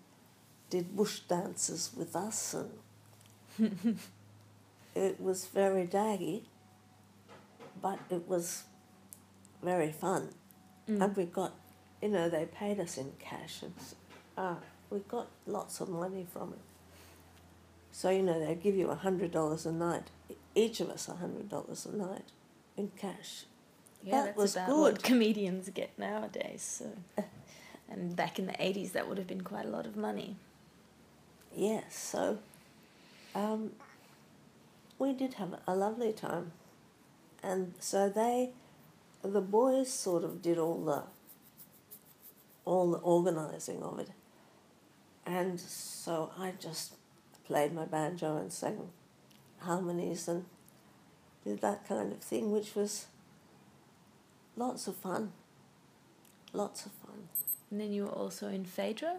did 0.69 0.95
bush 0.95 1.21
dances 1.21 1.91
with 1.95 2.15
us, 2.15 2.53
and 3.57 3.97
it 4.95 5.19
was 5.21 5.45
very 5.45 5.87
daggy, 5.87 6.43
but 7.81 7.99
it 8.09 8.27
was 8.27 8.63
very 9.61 9.91
fun. 9.91 10.29
Mm. 10.89 11.03
And 11.03 11.15
we 11.15 11.25
got, 11.25 11.53
you 12.01 12.09
know, 12.09 12.29
they 12.29 12.45
paid 12.45 12.79
us 12.79 12.97
in 12.97 13.11
cash, 13.19 13.61
and 13.61 13.73
uh, 14.37 14.55
we 14.89 14.99
got 14.99 15.27
lots 15.45 15.81
of 15.81 15.89
money 15.89 16.25
from 16.31 16.53
it. 16.53 16.59
So, 17.91 18.09
you 18.09 18.21
know, 18.21 18.39
they'd 18.39 18.61
give 18.61 18.75
you 18.75 18.89
a 18.91 18.95
$100 18.95 19.65
a 19.65 19.71
night, 19.71 20.11
each 20.55 20.79
of 20.79 20.89
us 20.89 21.07
a 21.07 21.13
$100 21.13 21.85
a 21.93 21.95
night 21.97 22.25
in 22.77 22.91
cash. 22.95 23.45
Yeah, 24.03 24.11
That 24.11 24.25
that's 24.25 24.37
was 24.37 24.55
about 24.55 24.77
what 24.77 24.93
good. 24.95 25.03
comedians 25.03 25.69
get 25.69 25.97
nowadays. 25.97 26.61
So, 26.61 27.23
and 27.89 28.15
back 28.15 28.37
in 28.37 28.45
the 28.45 28.63
eighties, 28.63 28.91
that 28.91 29.07
would 29.07 29.17
have 29.17 29.27
been 29.27 29.41
quite 29.41 29.65
a 29.65 29.69
lot 29.69 29.85
of 29.87 29.95
money. 29.97 30.35
Yes, 31.55 31.97
so 31.97 32.37
um, 33.33 33.71
we 34.99 35.13
did 35.13 35.35
have 35.35 35.55
a 35.67 35.75
lovely 35.75 36.13
time. 36.13 36.51
And 37.41 37.73
so 37.79 38.09
they, 38.09 38.51
the 39.33 39.41
boys 39.41 39.91
sort 39.91 40.23
of 40.23 40.41
did 40.41 40.57
all 40.57 40.83
the, 40.83 41.03
all 42.65 42.91
the 42.91 42.99
organising 42.99 43.81
of 43.83 43.99
it. 43.99 44.09
And 45.25 45.59
so 45.59 46.31
I 46.39 46.53
just 46.59 46.93
played 47.45 47.73
my 47.73 47.85
banjo 47.85 48.37
and 48.37 48.51
sang 48.51 48.89
harmonies 49.59 50.27
and 50.27 50.45
did 51.43 51.61
that 51.61 51.87
kind 51.87 52.11
of 52.11 52.19
thing, 52.19 52.51
which 52.51 52.75
was 52.75 53.07
lots 54.55 54.87
of 54.87 54.95
fun. 54.95 55.33
Lots 56.53 56.85
of 56.85 56.91
fun. 56.93 57.27
And 57.69 57.81
then 57.81 57.91
you 57.91 58.03
were 58.03 58.11
also 58.11 58.47
in 58.47 58.63
Phaedra 58.63 59.17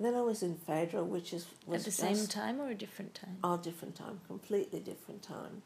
Then 0.00 0.14
I 0.14 0.22
was 0.22 0.42
in 0.42 0.56
Phaedra, 0.56 1.04
which 1.04 1.34
is 1.34 1.46
was 1.66 1.82
at 1.82 1.84
the 1.84 1.90
same 1.90 2.26
time 2.26 2.58
or 2.58 2.70
a 2.70 2.74
different 2.74 3.14
time. 3.14 3.36
our 3.44 3.58
different 3.58 3.94
time, 3.94 4.20
completely 4.26 4.80
different 4.80 5.22
time. 5.22 5.62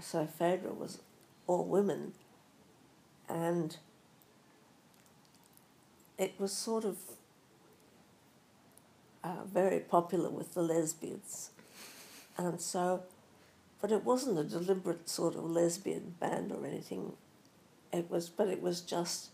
So 0.00 0.26
Phaedra 0.26 0.72
was 0.72 1.00
all 1.46 1.64
women, 1.64 2.12
and 3.28 3.76
it 6.16 6.34
was 6.38 6.52
sort 6.52 6.84
of 6.84 6.96
uh, 9.24 9.44
very 9.52 9.80
popular 9.80 10.30
with 10.30 10.54
the 10.54 10.62
lesbians, 10.62 11.50
and 12.36 12.60
so, 12.60 13.02
but 13.80 13.90
it 13.90 14.04
wasn't 14.04 14.38
a 14.38 14.44
deliberate 14.44 15.08
sort 15.08 15.34
of 15.34 15.44
lesbian 15.44 16.14
band 16.20 16.52
or 16.52 16.64
anything. 16.64 17.12
It 17.92 18.10
was, 18.10 18.28
but 18.28 18.48
it 18.48 18.62
was 18.62 18.80
just. 18.80 19.30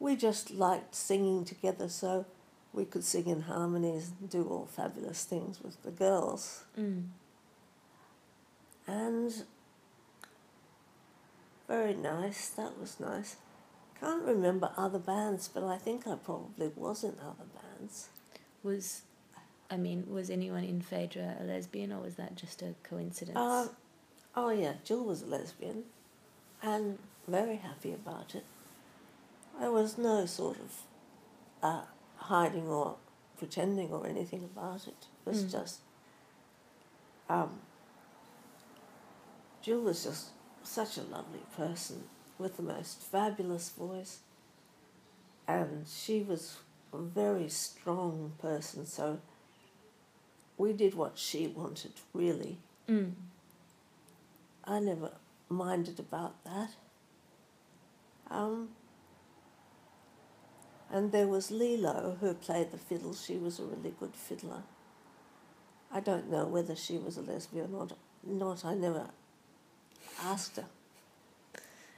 We 0.00 0.16
just 0.16 0.50
liked 0.50 0.94
singing 0.94 1.44
together, 1.44 1.88
so 1.88 2.26
we 2.72 2.84
could 2.84 3.04
sing 3.04 3.26
in 3.26 3.42
harmonies 3.42 4.10
and 4.20 4.28
do 4.28 4.44
all 4.44 4.66
fabulous 4.66 5.24
things 5.24 5.62
with 5.62 5.82
the 5.82 5.90
girls. 5.90 6.64
Mm. 6.78 7.04
And 8.86 9.32
very 11.68 11.94
nice, 11.94 12.48
that 12.50 12.78
was 12.78 13.00
nice. 13.00 13.36
Can't 14.00 14.22
remember 14.24 14.70
other 14.76 14.98
bands, 14.98 15.48
but 15.48 15.64
I 15.64 15.78
think 15.78 16.06
I 16.06 16.16
probably 16.16 16.70
was 16.76 17.04
in 17.04 17.14
other 17.20 17.46
bands. 17.54 18.08
Was, 18.62 19.02
I 19.70 19.76
mean, 19.76 20.04
was 20.08 20.28
anyone 20.30 20.64
in 20.64 20.80
Phaedra 20.82 21.36
a 21.40 21.44
lesbian 21.44 21.92
or 21.92 22.00
was 22.00 22.16
that 22.16 22.34
just 22.36 22.60
a 22.62 22.74
coincidence? 22.82 23.36
Uh, 23.38 23.68
oh, 24.34 24.50
yeah, 24.50 24.74
Jill 24.84 25.04
was 25.04 25.22
a 25.22 25.26
lesbian 25.26 25.84
and 26.62 26.98
very 27.26 27.56
happy 27.56 27.92
about 27.92 28.34
it. 28.34 28.44
There 29.58 29.70
was 29.70 29.96
no 29.96 30.26
sort 30.26 30.58
of 30.58 30.72
uh, 31.62 31.82
hiding 32.16 32.66
or 32.68 32.96
pretending 33.38 33.90
or 33.90 34.06
anything 34.06 34.44
about 34.44 34.86
it. 34.86 35.06
It 35.24 35.30
was 35.30 35.44
Mm. 35.44 35.52
just. 35.52 35.78
Um, 37.30 37.60
Jill 39.64 39.80
was 39.80 40.04
just 40.04 40.26
such 40.62 40.98
a 40.98 41.02
lovely 41.02 41.40
person 41.56 42.04
with 42.38 42.58
the 42.58 42.62
most 42.62 43.00
fabulous 43.00 43.70
voice. 43.70 44.18
And 45.48 45.86
she 45.88 46.22
was 46.22 46.58
a 46.92 46.98
very 46.98 47.48
strong 47.48 48.32
person, 48.38 48.84
so 48.84 49.20
we 50.58 50.74
did 50.74 50.94
what 50.94 51.16
she 51.16 51.46
wanted, 51.46 51.92
really. 52.12 52.58
mm. 52.86 53.12
I 54.66 54.80
never 54.80 55.12
minded 55.48 55.98
about 55.98 56.44
that. 56.44 56.70
Um, 58.30 58.68
and 60.90 61.10
there 61.10 61.26
was 61.26 61.50
Lilo 61.50 62.18
who 62.20 62.34
played 62.34 62.70
the 62.70 62.78
fiddle. 62.78 63.14
She 63.14 63.36
was 63.36 63.58
a 63.58 63.64
really 63.64 63.94
good 63.98 64.14
fiddler. 64.14 64.62
I 65.90 66.00
don't 66.00 66.30
know 66.30 66.44
whether 66.46 66.76
she 66.76 66.98
was 66.98 67.16
a 67.16 67.22
lesbian 67.22 67.74
or 67.74 67.88
not. 68.24 68.64
I 68.64 68.74
never 68.74 69.08
asked 70.22 70.56
her. 70.56 70.66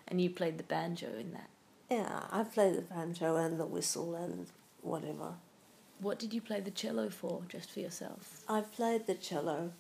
And 0.09 0.21
you 0.21 0.31
played 0.31 0.59
the 0.59 0.65
banjo 0.65 1.09
in 1.19 1.33
that. 1.33 1.51
Yeah, 1.91 2.25
I 2.31 2.45
played 2.45 2.77
the 2.77 2.83
banjo 2.83 3.37
and 3.37 3.59
the 3.59 3.67
whistle 3.67 4.15
and 4.15 4.47
whatever. 4.83 5.35
What 6.01 6.19
did 6.19 6.35
you 6.35 6.41
play 6.41 6.61
the 6.61 6.71
cello 6.71 7.09
for, 7.11 7.43
just 7.49 7.71
for 7.71 7.81
yourself? 7.81 8.43
I 8.49 8.61
played 8.61 9.07
the 9.07 9.15
cello 9.15 9.73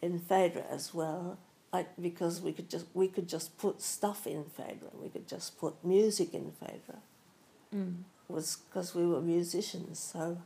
in 0.00 0.18
Phaedra 0.18 0.64
as 0.70 0.94
well, 0.94 1.38
like 1.72 1.88
because 2.00 2.40
we 2.40 2.52
could 2.52 2.70
just 2.70 2.86
we 2.94 3.08
could 3.08 3.28
just 3.28 3.58
put 3.58 3.82
stuff 3.82 4.26
in 4.26 4.44
Phaedra. 4.44 4.90
We 5.00 5.08
could 5.08 5.26
just 5.26 5.58
put 5.58 5.84
music 5.84 6.34
in 6.34 6.52
Phaedra. 6.52 7.00
Mm. 7.74 7.94
was 8.28 8.58
because 8.68 8.94
we 8.94 9.06
were 9.06 9.20
musicians, 9.20 9.98
so 9.98 10.38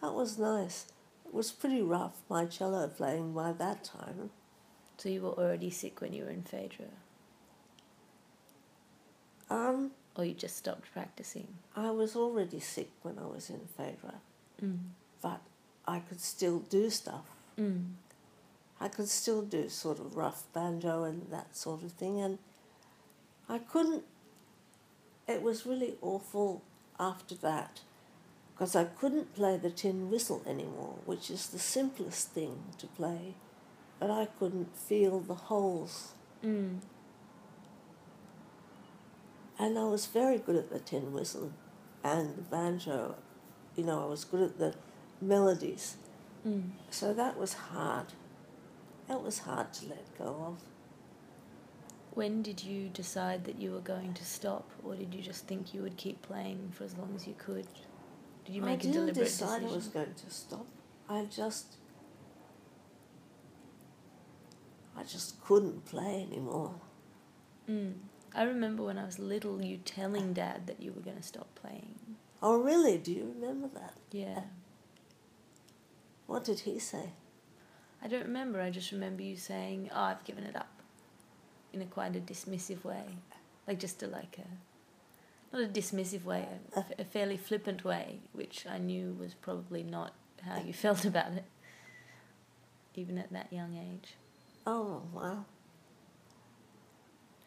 that 0.00 0.14
was 0.14 0.38
nice. 0.38 0.86
It 1.26 1.34
was 1.34 1.52
pretty 1.52 1.82
rough, 1.82 2.22
my 2.30 2.46
cello 2.46 2.88
playing 2.88 3.34
by 3.34 3.52
that 3.52 3.84
time. 3.84 4.30
So 4.98 5.08
you 5.08 5.22
were 5.22 5.32
already 5.38 5.70
sick 5.70 6.00
when 6.00 6.12
you 6.12 6.24
were 6.24 6.30
in 6.30 6.42
Phaedra, 6.42 6.86
Um, 9.48 9.92
or 10.16 10.24
you 10.24 10.34
just 10.34 10.56
stopped 10.56 10.90
practicing? 10.92 11.46
I 11.76 11.90
was 11.90 12.16
already 12.16 12.58
sick 12.60 12.90
when 13.02 13.18
I 13.18 13.26
was 13.26 13.48
in 13.50 13.68
Phaedra, 13.76 14.14
Mm. 14.60 14.90
but 15.22 15.40
I 15.86 16.00
could 16.00 16.20
still 16.20 16.60
do 16.60 16.90
stuff. 16.90 17.26
Mm. 17.56 17.94
I 18.80 18.88
could 18.88 19.08
still 19.08 19.42
do 19.42 19.68
sort 19.68 19.98
of 20.00 20.16
rough 20.16 20.50
banjo 20.52 21.04
and 21.04 21.30
that 21.30 21.56
sort 21.56 21.82
of 21.82 21.92
thing, 21.92 22.20
and 22.20 22.38
I 23.48 23.58
couldn't. 23.58 24.04
It 25.28 25.42
was 25.42 25.64
really 25.66 25.96
awful 26.02 26.62
after 26.98 27.34
that 27.36 27.80
because 28.52 28.74
I 28.74 28.84
couldn't 28.84 29.34
play 29.34 29.56
the 29.56 29.70
tin 29.70 30.10
whistle 30.10 30.42
anymore, 30.46 30.96
which 31.04 31.30
is 31.30 31.46
the 31.48 31.58
simplest 31.58 32.30
thing 32.30 32.72
to 32.78 32.86
play, 32.86 33.34
but 33.98 34.10
I 34.10 34.26
couldn't 34.38 34.76
feel 34.76 35.20
the 35.20 35.34
holes. 35.34 36.12
Mm. 36.44 36.80
And 39.58 39.78
I 39.78 39.84
was 39.84 40.06
very 40.06 40.38
good 40.38 40.56
at 40.56 40.70
the 40.70 40.78
tin 40.78 41.12
whistle 41.12 41.52
and 42.04 42.36
the 42.36 42.42
banjo. 42.42 43.16
You 43.74 43.84
know, 43.84 44.02
I 44.02 44.06
was 44.06 44.24
good 44.24 44.42
at 44.42 44.58
the 44.58 44.74
melodies. 45.20 45.96
Mm. 46.46 46.70
So 46.90 47.14
that 47.14 47.38
was 47.38 47.54
hard. 47.54 48.06
That 49.08 49.22
was 49.22 49.40
hard 49.40 49.72
to 49.74 49.88
let 49.88 50.18
go 50.18 50.44
of. 50.46 50.62
When 52.12 52.42
did 52.42 52.64
you 52.64 52.88
decide 52.88 53.44
that 53.44 53.56
you 53.60 53.72
were 53.72 53.80
going 53.80 54.14
to 54.14 54.24
stop, 54.24 54.70
or 54.82 54.96
did 54.96 55.14
you 55.14 55.20
just 55.20 55.46
think 55.46 55.74
you 55.74 55.82
would 55.82 55.98
keep 55.98 56.22
playing 56.22 56.72
for 56.72 56.84
as 56.84 56.96
long 56.96 57.12
as 57.14 57.26
you 57.26 57.34
could? 57.36 57.66
Did 58.46 58.54
you 58.54 58.62
make 58.62 58.70
I 58.70 58.74
a 58.74 58.76
didn't 58.78 58.92
deliberate 58.92 59.26
decide 59.26 59.60
decision? 59.60 59.68
I 59.68 59.76
was 59.76 59.88
going 59.88 60.14
to 60.14 60.30
stop. 60.30 60.66
I 61.08 61.24
just, 61.24 61.76
I 64.96 65.02
just 65.02 65.40
couldn't 65.44 65.84
play 65.84 66.26
anymore. 66.30 66.74
Mm. 67.68 67.94
I 68.34 68.42
remember 68.42 68.84
when 68.84 68.98
I 68.98 69.04
was 69.04 69.18
little, 69.18 69.62
you 69.62 69.78
telling 69.78 70.32
Dad 70.32 70.66
that 70.66 70.80
you 70.80 70.92
were 70.92 71.02
going 71.02 71.16
to 71.16 71.22
stop 71.22 71.54
playing. 71.54 71.94
Oh, 72.42 72.60
really? 72.60 72.98
Do 72.98 73.12
you 73.12 73.34
remember 73.34 73.68
that? 73.74 73.94
Yeah. 74.10 74.42
What 76.26 76.44
did 76.44 76.60
he 76.60 76.78
say? 76.78 77.12
I 78.02 78.08
don't 78.08 78.24
remember. 78.24 78.60
I 78.60 78.70
just 78.70 78.92
remember 78.92 79.22
you 79.22 79.36
saying, 79.36 79.90
"Oh, 79.92 80.00
I've 80.00 80.24
given 80.24 80.44
it 80.44 80.54
up," 80.54 80.82
in 81.72 81.80
a 81.80 81.86
quite 81.86 82.14
a 82.14 82.20
dismissive 82.20 82.84
way, 82.84 83.04
like 83.66 83.78
just 83.78 84.02
a 84.02 84.06
like 84.06 84.38
a, 84.38 85.56
not 85.56 85.64
a 85.64 85.68
dismissive 85.68 86.24
way, 86.24 86.46
a, 86.74 86.84
a 86.98 87.04
fairly 87.04 87.36
flippant 87.36 87.84
way, 87.84 88.20
which 88.32 88.66
I 88.68 88.78
knew 88.78 89.16
was 89.18 89.34
probably 89.34 89.82
not 89.82 90.12
how 90.42 90.60
you 90.60 90.72
felt 90.84 91.04
about 91.04 91.32
it, 91.32 91.44
even 92.94 93.18
at 93.18 93.32
that 93.32 93.52
young 93.52 93.76
age. 93.76 94.14
Oh, 94.66 95.02
wow. 95.12 95.44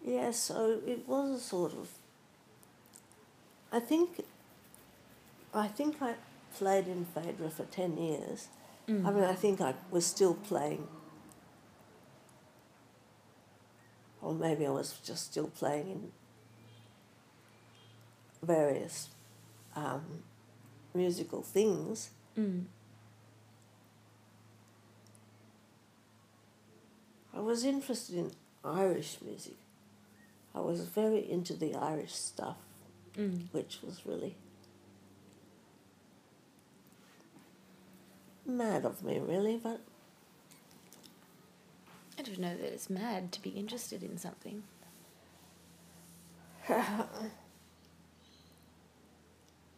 Yeah, 0.06 0.32
so 0.32 0.80
it 0.88 1.08
was 1.08 1.32
a 1.32 1.40
sort 1.40 1.74
of. 1.74 1.90
I 3.72 3.80
think. 3.80 4.24
I 5.54 5.68
think 5.68 6.02
I 6.02 6.14
played 6.56 6.88
in 6.88 7.06
Phaedra 7.06 7.50
for 7.50 7.66
10 7.66 7.98
years. 7.98 8.48
Mm. 8.88 9.06
I 9.06 9.12
mean, 9.12 9.24
I 9.24 9.34
think 9.34 9.62
I 9.62 9.74
was 9.92 10.06
still 10.06 10.36
playing. 10.36 10.88
Or 14.22 14.34
maybe 14.34 14.66
I 14.66 14.70
was 14.70 15.00
just 15.04 15.32
still 15.32 15.48
playing 15.48 15.90
in 15.90 16.12
various 18.44 19.10
um, 19.76 20.24
musical 20.94 21.42
things. 21.42 22.12
Mm. 22.38 22.66
I 27.39 27.41
was 27.41 27.63
interested 27.63 28.17
in 28.17 28.31
Irish 28.65 29.17
music. 29.25 29.55
I 30.53 30.60
was 30.60 30.81
very 30.81 31.19
into 31.31 31.53
the 31.53 31.74
Irish 31.74 32.13
stuff, 32.13 32.58
Mm. 33.13 33.48
which 33.53 33.79
was 33.81 34.05
really 34.05 34.36
mad 38.46 38.84
of 38.84 39.01
me, 39.03 39.19
really, 39.19 39.55
but 39.55 39.79
I 42.17 42.24
don't 42.24 42.39
know 42.39 42.58
that 42.58 42.74
it's 42.74 42.89
mad 42.89 43.31
to 43.31 43.41
be 43.41 43.51
interested 43.51 44.03
in 44.03 44.17
something. 44.17 44.63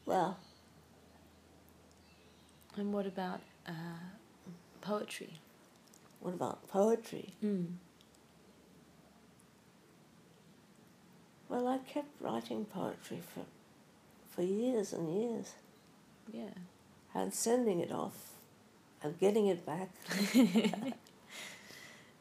well, 0.07 0.39
And 2.75 2.91
what 2.91 3.05
about 3.05 3.41
uh, 3.67 3.71
poetry? 4.81 5.39
What 6.21 6.33
about 6.33 6.67
poetry? 6.69 7.33
Mm. 7.43 7.73
Well, 11.49 11.67
I 11.67 11.79
kept 11.79 12.09
writing 12.21 12.65
poetry 12.65 13.19
for, 13.33 13.41
for 14.33 14.41
years 14.41 14.93
and 14.93 15.13
years 15.13 15.53
Yeah. 16.31 16.51
and 17.13 17.33
sending 17.33 17.79
it 17.81 17.91
off 17.91 18.31
and 19.03 19.19
getting 19.19 19.47
it 19.47 19.65
back. 19.65 19.89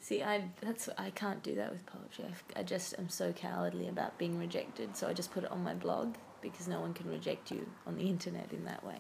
See, 0.00 0.23
I 0.25 0.50
that's 0.61 0.88
I 0.99 1.11
can't 1.11 1.42
do 1.45 1.54
that 1.54 1.71
with 1.71 1.87
poetry. 1.87 2.25
I 2.57 2.64
just 2.64 2.99
am 2.99 3.09
so 3.09 3.33
cowardly 3.33 3.87
about 3.87 4.19
being 4.19 4.38
rejected, 4.38 4.97
so 4.97 5.07
I 5.07 5.12
just 5.12 5.30
put 5.33 5.45
it 5.45 5.52
on 5.52 5.62
my 5.62 5.75
blog 5.75 6.16
because 6.40 6.66
no 6.66 6.80
one 6.80 6.95
can 6.95 7.09
reject 7.09 7.52
you 7.52 7.69
on 7.87 7.95
the 7.97 8.02
internet 8.09 8.50
in 8.52 8.64
that 8.64 8.83
way. 8.85 8.97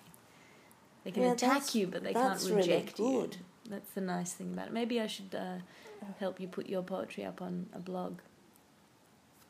They 1.02 1.10
can 1.10 1.22
Yeah, 1.24 1.32
attack 1.32 1.74
you, 1.74 1.88
but 1.88 2.04
they 2.04 2.12
can't 2.12 2.28
that's 2.34 2.44
really 2.44 2.58
reject 2.60 2.98
you. 3.00 3.30
That's 3.68 3.90
the 3.90 4.00
nice 4.00 4.32
thing 4.32 4.52
about 4.52 4.68
it. 4.68 4.72
Maybe 4.72 5.00
I 5.00 5.06
should 5.06 5.34
uh, 5.34 5.58
help 6.18 6.40
you 6.40 6.48
put 6.48 6.68
your 6.68 6.82
poetry 6.82 7.24
up 7.24 7.40
on 7.42 7.66
a 7.74 7.78
blog. 7.78 8.18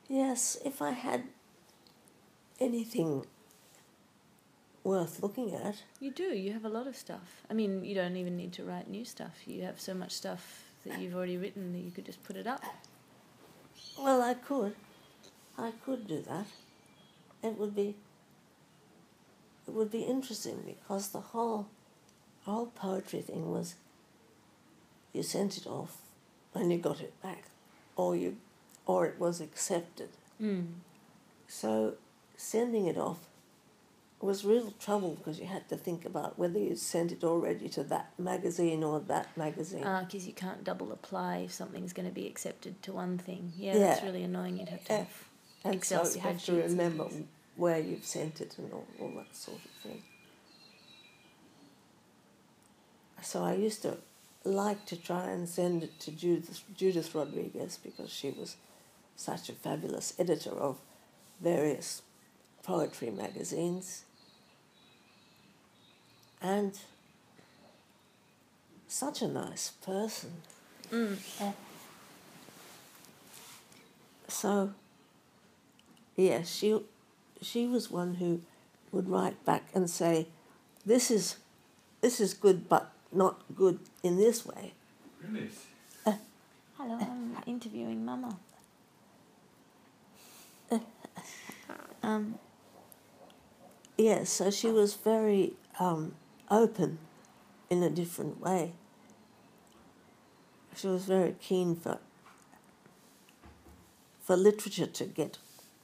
Yes, 0.09 0.59
if 0.65 0.83
I 0.83 0.91
had 0.91 1.25
anything 2.59 3.25
worth 4.83 5.23
looking 5.23 5.55
at, 5.55 5.83
You 6.01 6.11
do. 6.11 6.25
You 6.25 6.53
have 6.53 6.65
a 6.65 6.69
lot 6.69 6.87
of 6.87 6.97
stuff. 6.97 7.43
I 7.51 7.55
mean, 7.55 7.85
you 7.85 7.95
don't 7.95 8.17
even 8.17 8.37
need 8.37 8.53
to 8.55 8.65
write 8.65 8.89
new 8.91 9.05
stuff. 9.05 9.47
You 9.47 9.63
have 9.63 9.81
so 9.81 9.95
much 9.95 10.13
stuff 10.13 10.65
that 10.85 10.99
you've 10.99 11.15
already 11.15 11.37
written 11.37 11.73
that 11.73 11.79
you 11.79 11.91
could 11.91 12.07
just 12.07 12.23
put 12.25 12.37
it 12.37 12.47
up. 12.47 12.63
well, 13.99 14.21
I 14.23 14.35
could. 14.35 14.75
I 15.59 15.73
could 15.85 16.07
do 16.09 16.23
that. 16.23 16.47
It 17.43 17.59
would 17.59 17.75
be. 17.75 17.95
It 19.69 19.73
would 19.73 19.91
be 19.91 20.03
interesting 20.03 20.63
because 20.67 21.09
the 21.09 21.21
whole, 21.21 21.69
whole 22.45 22.67
poetry 22.67 23.21
thing 23.21 23.51
was. 23.51 23.75
You 25.13 25.23
sent 25.23 25.57
it 25.57 25.67
off, 25.67 25.99
and 26.55 26.71
you 26.71 26.79
got 26.79 27.01
it 27.01 27.21
back, 27.23 27.45
or 27.97 28.17
you, 28.17 28.37
or 28.87 29.07
it 29.07 29.19
was 29.19 29.41
accepted. 29.41 30.11
Mm. 30.41 30.67
So 31.49 31.95
sending 32.37 32.87
it 32.87 32.97
off 32.97 33.19
was 34.21 34.45
real 34.45 34.73
trouble 34.79 35.15
because 35.17 35.41
you 35.41 35.47
had 35.47 35.67
to 35.69 35.77
think 35.77 36.05
about 36.05 36.39
whether 36.39 36.59
you 36.59 36.77
sent 36.77 37.11
it 37.11 37.25
already 37.25 37.69
to 37.71 37.83
that 37.85 38.11
magazine 38.19 38.85
or 38.85 39.01
that 39.01 39.35
magazine. 39.37 39.83
Ah, 39.85 40.03
because 40.05 40.27
you 40.27 40.33
can't 40.33 40.63
double 40.63 40.93
apply 40.93 41.39
if 41.39 41.53
something's 41.53 41.93
going 41.95 42.07
to 42.09 42.15
be 42.15 42.27
accepted 42.27 42.83
to 42.83 42.93
one 42.93 43.17
thing. 43.17 43.53
Yeah, 43.57 43.79
that's 43.79 44.03
really 44.03 44.23
annoying. 44.23 44.59
You'd 44.59 44.69
have 44.69 44.85
to 44.85 44.93
Yeah. 44.93 44.99
have 44.99 45.25
and 45.65 45.75
Excel 45.75 46.05
so 46.05 46.15
you 46.17 46.21
have 46.23 46.43
to 46.45 46.53
remember 46.55 47.09
where 47.57 47.79
you've 47.79 48.05
sent 48.05 48.41
it 48.41 48.57
and 48.59 48.73
all, 48.73 48.87
all 48.99 49.11
that 49.17 49.35
sort 49.35 49.59
of 49.59 49.71
thing. 49.83 50.03
So 53.23 53.45
I 53.45 53.55
used 53.55 53.83
to 53.83 53.99
like 54.45 54.87
to 54.87 54.97
try 54.97 55.31
and 55.31 55.49
send 55.49 55.83
it 55.83 55.99
to 56.01 56.11
Judith, 56.11 56.63
Judith 56.77 57.15
Rodriguez 57.15 57.79
because 57.83 58.11
she 58.11 58.31
was 58.31 58.57
such 59.17 59.49
a 59.49 59.53
fabulous 59.53 60.15
editor 60.19 60.51
of 60.51 60.79
various 61.41 62.03
poetry 62.63 63.11
magazines 63.11 64.05
and 66.41 66.79
such 68.89 69.23
a 69.23 69.29
nice 69.29 69.73
person. 69.85 70.33
Mm. 70.91 71.19
So, 74.29 74.73
yeah, 76.17 76.43
she, 76.43 76.81
she 77.43 77.67
was 77.67 77.91
one 77.91 78.15
who 78.15 78.41
would 78.91 79.09
write 79.09 79.45
back 79.45 79.65
and 79.75 79.89
say, 79.89 80.29
"This 80.85 81.11
is, 81.11 81.37
this 82.01 82.21
is 82.21 82.35
good, 82.35 82.69
but 82.69 82.93
not 83.13 83.43
good 83.55 83.79
in 84.03 84.17
this 84.17 84.45
way." 84.47 84.73
Goodness. 85.21 85.67
Hello, 86.77 86.97
I'm 86.99 87.37
interviewing 87.47 88.05
Mama. 88.05 88.39
Um, 92.03 92.39
Yes, 93.99 94.31
so 94.31 94.51
she 94.51 94.69
was 94.69 94.95
very 94.95 95.53
um, 95.79 96.15
open 96.51 96.99
in 97.69 97.83
a 97.83 97.91
different 97.91 98.41
way. 98.41 98.73
She 100.75 100.87
was 100.87 101.05
very 101.05 101.35
keen 101.39 101.77
for 101.77 101.99
for 104.23 104.37
literature 104.37 104.87
to 104.87 105.05
get 105.05 105.37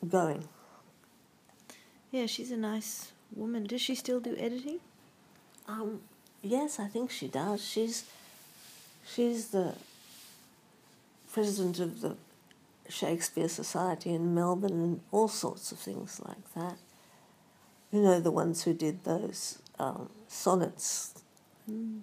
going. 0.09 0.49
yeah, 2.11 2.25
she's 2.27 2.51
a 2.51 2.57
nice 2.57 3.13
woman. 3.35 3.65
Does 3.65 3.83
she 3.83 3.95
still 3.95 4.21
do 4.21 4.35
editing? 4.39 4.81
Um, 5.69 6.01
yes, 6.43 6.79
I 6.79 6.87
think 6.87 7.11
she 7.11 7.29
does. 7.29 7.65
She's 7.65 8.05
she's 9.07 9.49
the 9.49 9.75
president 11.33 11.79
of 11.79 12.01
the 12.01 12.17
Shakespeare 12.89 13.49
Society 13.49 14.13
in 14.13 14.35
Melbourne 14.35 14.73
and 14.73 15.01
all 15.13 15.29
sorts 15.29 15.73
of 15.73 15.79
things 15.79 16.21
like 16.25 16.55
that. 16.55 16.77
You 17.93 18.01
know, 18.03 18.21
the 18.21 18.31
ones 18.31 18.65
who 18.65 18.73
did 18.75 19.05
those 19.05 19.59
um, 19.79 20.09
sonnets. 20.29 21.15
Mm. 21.71 22.01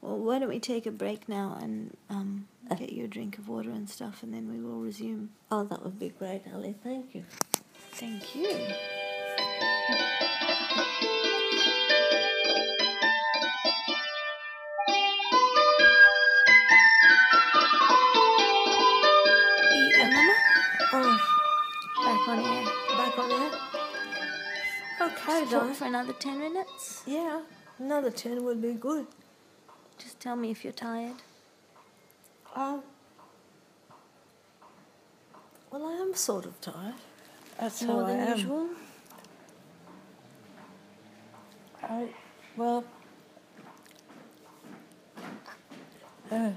Well, 0.00 0.18
why 0.18 0.38
don't 0.38 0.48
we 0.48 0.60
take 0.60 0.86
a 0.86 0.90
break 0.90 1.28
now 1.28 1.58
and 1.60 1.96
um, 2.08 2.48
get 2.78 2.92
you 2.92 3.04
a 3.04 3.08
drink 3.08 3.36
of 3.38 3.48
water 3.48 3.70
and 3.70 3.88
stuff, 3.88 4.22
and 4.22 4.32
then 4.32 4.50
we 4.50 4.60
will 4.60 4.80
resume. 4.80 5.30
Oh, 5.50 5.64
that 5.64 5.84
would 5.84 5.98
be 5.98 6.08
great, 6.08 6.42
Ali. 6.54 6.74
Thank 6.82 7.14
you. 7.14 7.24
Thank 7.92 8.34
you. 8.34 10.26
Okay, 25.30 25.50
Talk 25.50 25.74
for 25.74 25.84
another 25.84 26.12
ten 26.12 26.38
minutes. 26.40 27.02
Yeah, 27.06 27.42
another 27.78 28.10
10 28.10 28.44
would 28.44 28.60
be 28.60 28.72
good. 28.72 29.06
Just 29.96 30.18
tell 30.18 30.34
me 30.34 30.50
if 30.50 30.64
you're 30.64 30.72
tired. 30.72 31.14
Um, 32.54 32.82
well, 35.70 35.86
I 35.86 35.92
am 35.92 36.14
sort 36.14 36.46
of 36.46 36.60
tired. 36.60 36.94
That's 37.60 37.82
More 37.82 38.02
how 38.02 38.08
I 38.08 38.12
am. 38.12 38.36
usual. 38.38 38.68
I, 41.82 42.08
well, 42.56 42.84
uh, 46.32 46.50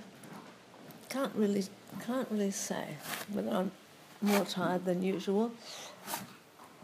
can't 1.09 1.31
really 1.35 1.63
can't 2.03 2.27
really 2.31 2.51
say 2.51 2.85
whether 3.31 3.51
I'm 3.51 3.71
more 4.21 4.45
tired 4.45 4.85
than 4.85 5.03
usual 5.03 5.51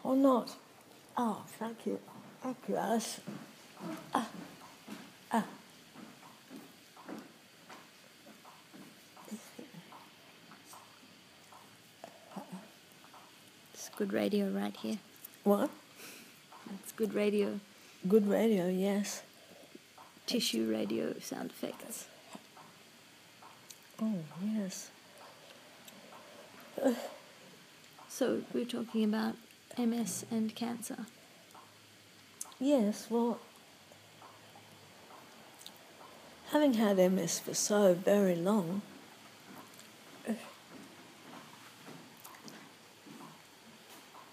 or 0.03 0.15
not. 0.15 0.55
Oh, 1.21 1.43
thank 1.59 1.85
you. 1.85 1.99
Thank 2.41 2.57
you, 2.69 2.77
Alice. 2.77 3.19
Ah. 4.13 4.29
Ah. 5.33 5.43
It's 13.73 13.89
good 13.97 14.13
radio 14.13 14.47
right 14.49 14.75
here. 14.75 14.99
What? 15.43 15.69
It's 16.81 16.91
good 16.91 17.13
radio, 17.13 17.59
Good 18.07 18.27
radio, 18.27 18.67
yes. 18.69 19.21
tissue 20.27 20.69
radio 20.71 21.15
sound 21.19 21.49
effects. 21.51 22.05
Oh, 24.01 24.19
yes. 24.55 24.89
So 28.07 28.41
we're 28.53 28.65
talking 28.65 29.03
about 29.03 29.35
MS 29.79 30.25
and 30.29 30.53
cancer. 30.53 31.05
Yes, 32.59 33.07
well, 33.09 33.39
having 36.51 36.73
had 36.73 36.97
MS 36.97 37.39
for 37.39 37.53
so 37.53 37.93
very 37.93 38.35
long, 38.35 38.81
it 40.27 40.35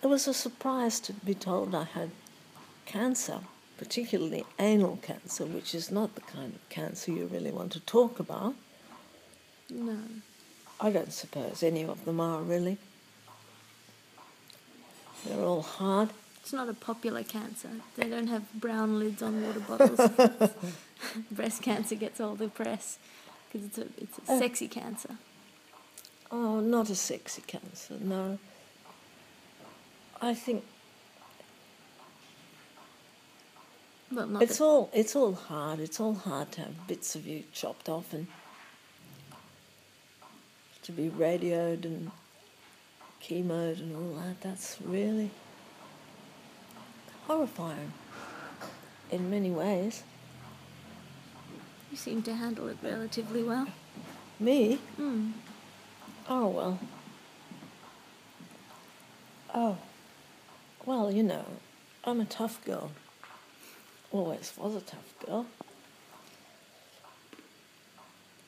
was 0.02 0.26
a 0.26 0.34
surprise 0.34 0.98
to 1.00 1.12
be 1.12 1.34
told 1.34 1.76
I 1.76 1.84
had 1.84 2.10
cancer, 2.84 3.38
particularly 3.78 4.44
anal 4.58 4.96
cancer, 5.00 5.44
which 5.44 5.76
is 5.76 5.92
not 5.92 6.16
the 6.16 6.22
kind 6.22 6.54
of 6.56 6.68
cancer 6.68 7.12
you 7.12 7.26
really 7.26 7.52
want 7.52 7.70
to 7.72 7.80
talk 7.80 8.18
about. 8.18 8.56
No. 9.70 9.98
I 10.80 10.90
don't 10.90 11.12
suppose 11.12 11.62
any 11.62 11.84
of 11.84 12.04
them 12.04 12.20
are 12.20 12.42
really. 12.42 12.78
They're 15.24 15.44
all 15.44 15.62
hard. 15.62 16.10
It's 16.40 16.52
not 16.52 16.68
a 16.68 16.74
popular 16.74 17.24
cancer. 17.24 17.70
They 17.96 18.08
don't 18.08 18.28
have 18.28 18.52
brown 18.54 18.98
lids 18.98 19.22
on 19.22 19.42
water 19.42 19.60
bottles. 19.60 20.10
Breast 21.30 21.62
cancer 21.62 21.94
gets 21.96 22.20
all 22.20 22.34
the 22.36 22.48
press 22.48 22.98
because 23.50 23.66
it's 23.66 23.78
a 23.78 23.86
it's 23.98 24.18
a 24.18 24.22
Oh. 24.28 24.38
sexy 24.38 24.68
cancer. 24.68 25.16
Oh, 26.30 26.60
not 26.60 26.88
a 26.90 26.94
sexy 26.94 27.42
cancer, 27.46 27.94
no. 28.00 28.38
I 30.20 30.34
think 30.34 30.64
Well, 34.12 34.26
not 34.28 34.42
it's 34.42 34.60
all 34.60 34.88
it's 34.92 35.16
all 35.16 35.34
hard. 35.34 35.80
It's 35.80 35.98
all 36.00 36.14
hard 36.14 36.52
to 36.52 36.60
have 36.62 36.86
bits 36.86 37.16
of 37.16 37.26
you 37.26 37.42
chopped 37.52 37.88
off 37.88 38.12
and 38.12 38.28
to 40.82 40.92
be 40.92 41.08
radioed 41.08 41.84
and 41.84 42.12
chemoed 43.22 43.80
and 43.80 43.96
all 43.96 44.20
that. 44.22 44.40
That's 44.40 44.78
really 44.84 45.30
horrifying 47.26 47.92
in 49.10 49.30
many 49.30 49.50
ways. 49.50 50.02
you 51.90 51.96
seem 51.96 52.22
to 52.22 52.34
handle 52.34 52.68
it 52.68 52.78
relatively 52.82 53.42
well. 53.42 53.68
Me? 54.38 54.78
Mm. 54.98 55.32
Oh 56.28 56.48
well. 56.48 56.78
Oh. 59.54 59.78
Well, 60.84 61.10
you 61.10 61.22
know, 61.22 61.44
I'm 62.04 62.20
a 62.20 62.24
tough 62.24 62.64
girl. 62.64 62.92
Always 64.12 64.52
was 64.56 64.76
a 64.76 64.80
tough 64.80 65.14
girl. 65.24 65.46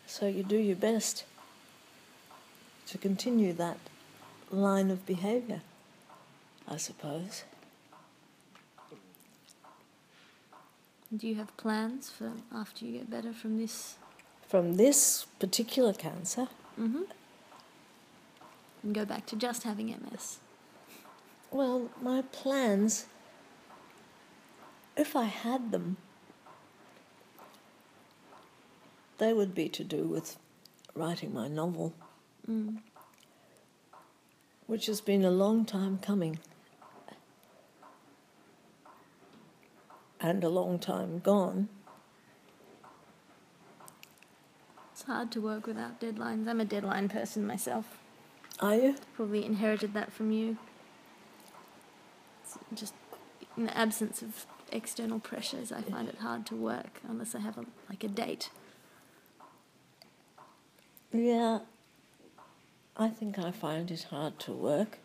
So 0.07 0.27
you 0.27 0.43
do 0.43 0.57
your 0.57 0.77
best 0.77 1.25
to 2.87 2.99
continue 2.99 3.53
that 3.55 3.79
line 4.51 4.91
of 4.91 5.05
behaviour, 5.07 5.61
I 6.69 6.77
suppose. 6.77 7.45
Do 11.17 11.27
you 11.27 11.37
have 11.37 11.57
plans 11.57 12.11
for 12.11 12.33
after 12.55 12.85
you 12.85 12.93
get 12.99 13.11
better 13.11 13.33
from 13.33 13.59
this? 13.59 13.97
From 14.47 14.75
this 14.75 15.27
particular 15.39 15.93
cancer, 15.93 16.49
Mm-hmm. 16.79 17.03
And 18.85 18.95
go 18.95 19.05
back 19.05 19.27
to 19.27 19.37
just 19.37 19.65
having 19.65 19.89
MS. 19.89 20.39
well, 21.51 21.91
my 22.01 22.23
plans, 22.31 23.07
if 24.97 25.17
I 25.17 25.25
had 25.25 25.73
them, 25.73 25.97
they 29.19 29.33
would 29.33 29.55
be 29.57 29.69
to 29.71 29.83
do 29.83 30.05
with 30.05 30.37
writing 30.95 31.33
my 31.35 31.49
novel, 31.49 31.93
Mm. 32.49 32.79
Which 34.69 34.87
has 34.87 35.01
been 35.01 35.25
a 35.25 35.31
long 35.31 35.65
time 35.65 35.99
coming 35.99 36.39
and 40.21 40.45
a 40.45 40.49
long 40.49 40.79
time 40.79 41.19
gone. 41.19 41.69
It's 44.93 45.03
hard 45.03 45.33
to 45.33 45.41
work 45.41 45.67
without 45.67 46.01
deadlines. 46.01 46.47
I'm 46.47 46.61
a 46.61 46.67
deadline 46.67 47.09
person 47.09 47.47
myself. 47.47 47.99
Are 48.61 48.75
you? 48.75 48.97
Probably 49.17 49.45
inherited 49.45 49.95
that 49.95 50.13
from 50.13 50.33
you. 50.33 50.59
It's 52.43 52.59
just 52.75 52.95
in 53.57 53.65
the 53.65 53.77
absence 53.77 54.21
of 54.21 54.45
external 54.71 55.19
pressures, 55.19 55.73
I 55.73 55.81
find 55.81 56.09
it 56.09 56.19
hard 56.19 56.45
to 56.47 56.55
work 56.55 57.01
unless 57.09 57.35
I 57.35 57.41
have 57.41 57.57
a, 57.57 57.65
like 57.89 58.05
a 58.05 58.09
date. 58.09 58.51
Yeah. 61.11 61.61
I 62.99 63.09
think 63.09 63.39
I 63.39 63.53
find 63.53 63.91
it 63.91 64.05
hard 64.11 64.39
to 64.41 64.53
work. 64.53 64.99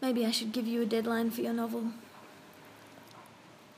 Maybe 0.00 0.24
I 0.24 0.30
should 0.30 0.52
give 0.52 0.66
you 0.66 0.82
a 0.82 0.86
deadline 0.86 1.30
for 1.30 1.42
your 1.42 1.52
novel, 1.52 1.92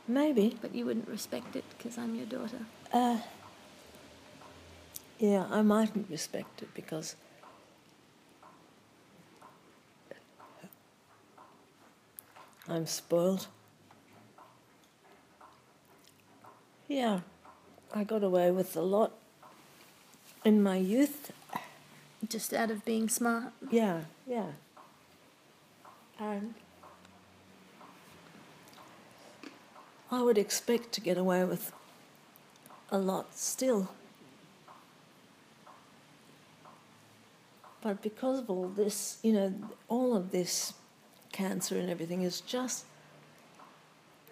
Maybe. 0.07 0.57
but 0.62 0.74
you 0.74 0.87
wouldn't 0.87 1.09
respect 1.09 1.57
it 1.57 1.64
because 1.76 1.98
I'm 1.98 2.14
your 2.14 2.26
daughter. 2.26 2.61
Uh, 2.92 3.18
yeah, 5.18 5.46
I 5.50 5.62
mightn't 5.62 6.09
respect 6.09 6.62
it 6.62 6.72
because 6.72 7.16
I'm 12.68 12.87
spoiled. 12.87 13.48
Yeah, 16.88 17.20
I 17.92 18.04
got 18.04 18.22
away 18.22 18.50
with 18.50 18.76
a 18.76 18.80
lot 18.83 19.12
in 20.44 20.62
my 20.62 20.76
youth. 20.76 21.33
Just 22.28 22.54
out 22.54 22.70
of 22.70 22.84
being 22.84 23.08
smart. 23.08 23.52
Yeah, 23.70 24.02
yeah. 24.26 24.52
And 26.18 26.54
I 30.10 30.22
would 30.22 30.38
expect 30.38 30.92
to 30.92 31.00
get 31.00 31.18
away 31.18 31.44
with 31.44 31.72
a 32.90 32.98
lot 32.98 33.37
still. 33.37 33.90
But 37.82 38.00
because 38.00 38.38
of 38.38 38.48
all 38.48 38.68
this, 38.68 39.18
you 39.22 39.32
know, 39.32 39.52
all 39.88 40.16
of 40.16 40.30
this 40.30 40.72
cancer 41.32 41.76
and 41.76 41.90
everything 41.90 42.22
has 42.22 42.40
just 42.40 42.84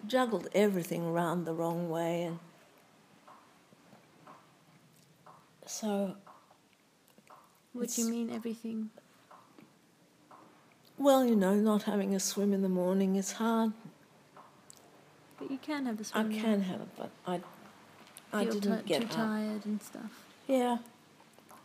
juggled 0.07 0.47
everything 0.55 1.05
around 1.05 1.45
the 1.45 1.53
wrong 1.53 1.89
way 1.89 2.23
and 2.23 2.39
so 5.65 6.15
What 7.73 7.89
do 7.89 8.01
you 8.01 8.09
mean, 8.09 8.29
everything? 8.29 8.89
well, 10.97 11.25
you 11.25 11.35
know, 11.35 11.55
not 11.55 11.83
having 11.83 12.13
a 12.15 12.19
swim 12.19 12.53
in 12.53 12.61
the 12.61 12.69
morning 12.69 13.15
is 13.15 13.33
hard. 13.33 13.73
But 15.39 15.49
you 15.51 15.57
can 15.57 15.85
have 15.87 15.99
a 15.99 16.03
swim. 16.03 16.29
I 16.29 16.33
can 16.41 16.61
have 16.61 16.81
it, 16.81 16.87
but 16.97 17.09
I, 17.27 17.41
I 18.31 18.43
Feel 18.45 18.53
didn't 18.53 18.77
ti- 18.83 18.87
get 18.87 19.01
too 19.01 19.07
up. 19.07 19.11
tired 19.13 19.65
and 19.65 19.81
stuff. 19.81 20.11
Yeah, 20.47 20.77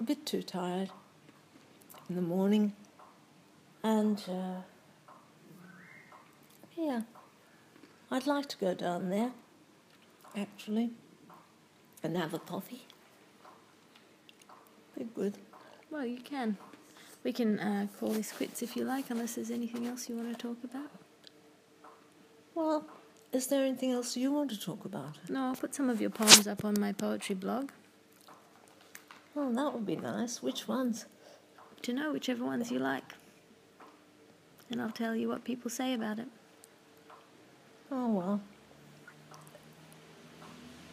a 0.00 0.02
bit 0.02 0.24
too 0.26 0.42
tired 0.42 0.90
in 2.08 2.16
the 2.16 2.22
morning, 2.22 2.72
and 3.82 4.22
uh, 4.28 4.62
yeah, 6.76 7.02
I'd 8.10 8.26
like 8.26 8.46
to 8.48 8.56
go 8.56 8.72
down 8.74 9.10
there, 9.10 9.32
actually, 10.36 10.90
and 12.02 12.16
have 12.16 12.32
a 12.34 12.38
coffee. 12.38 12.86
Be 14.96 15.04
good. 15.14 15.38
Well, 15.90 16.04
you 16.04 16.20
can. 16.20 16.56
We 17.24 17.32
can 17.32 17.58
uh, 17.58 17.86
call 17.98 18.10
this 18.10 18.32
quits 18.32 18.62
if 18.62 18.76
you 18.76 18.84
like, 18.84 19.10
unless 19.10 19.34
there's 19.34 19.50
anything 19.50 19.86
else 19.86 20.08
you 20.08 20.16
want 20.16 20.30
to 20.30 20.36
talk 20.36 20.62
about. 20.62 20.90
Well, 22.54 22.84
is 23.32 23.46
there 23.46 23.64
anything 23.64 23.92
else 23.92 24.16
you 24.16 24.32
want 24.32 24.50
to 24.50 24.60
talk 24.60 24.84
about? 24.84 25.16
No, 25.28 25.46
I'll 25.46 25.56
put 25.56 25.74
some 25.74 25.90
of 25.90 26.00
your 26.00 26.10
poems 26.10 26.46
up 26.46 26.64
on 26.64 26.74
my 26.78 26.92
poetry 26.92 27.34
blog. 27.34 27.70
Oh, 29.36 29.52
that 29.52 29.72
would 29.72 29.86
be 29.86 29.96
nice. 29.96 30.42
Which 30.42 30.66
ones? 30.66 31.06
To 31.82 31.92
know 31.92 32.12
whichever 32.12 32.44
ones 32.44 32.70
you 32.70 32.78
like. 32.78 33.14
And 34.70 34.82
I'll 34.82 34.90
tell 34.90 35.14
you 35.14 35.28
what 35.28 35.44
people 35.44 35.70
say 35.70 35.94
about 35.94 36.18
it. 36.18 36.28
Oh 37.90 38.08
well. 38.08 38.40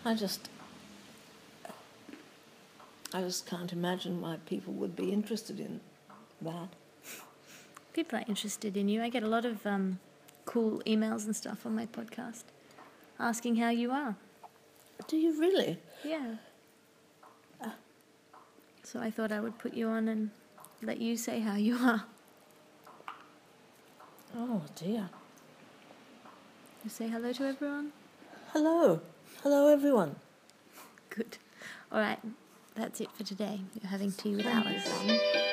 I 0.05 0.13
just 0.13 0.49
I 3.15 3.21
just 3.21 3.45
can't 3.45 3.71
imagine 3.71 4.19
why 4.19 4.39
people 4.45 4.73
would 4.73 4.93
be 4.93 5.13
interested 5.13 5.57
in 5.57 5.79
that. 6.41 6.67
People 7.93 8.19
are 8.19 8.25
interested 8.27 8.75
in 8.75 8.89
you. 8.89 9.01
I 9.01 9.07
get 9.07 9.23
a 9.23 9.27
lot 9.27 9.45
of 9.45 9.65
um, 9.65 9.99
cool 10.43 10.81
emails 10.85 11.23
and 11.23 11.33
stuff 11.33 11.65
on 11.65 11.73
my 11.73 11.85
podcast 11.85 12.43
asking 13.17 13.55
how 13.55 13.69
you 13.69 13.91
are. 13.91 14.17
Do 15.07 15.15
you 15.15 15.39
really? 15.39 15.79
Yeah. 16.03 16.35
So 18.83 18.99
I 18.99 19.09
thought 19.09 19.31
I 19.31 19.39
would 19.39 19.57
put 19.59 19.73
you 19.73 19.87
on 19.87 20.09
and 20.09 20.31
let 20.81 20.99
you 20.99 21.15
say 21.15 21.39
how 21.39 21.55
you 21.55 21.77
are. 21.77 22.03
Oh 24.37 24.61
dear. 24.75 25.09
You 26.83 26.89
say 26.89 27.07
hello 27.07 27.31
to 27.31 27.43
everyone? 27.45 27.93
Hello. 28.51 28.99
Hello, 29.41 29.71
everyone. 29.71 30.17
Good. 31.09 31.37
All 31.93 31.99
right. 31.99 32.19
That's 32.75 32.99
it 32.99 33.09
for 33.13 33.23
today. 33.23 33.61
You're 33.81 33.89
having 33.89 34.11
tea 34.11 34.35
with 34.35 34.45
Alice. 34.45 35.44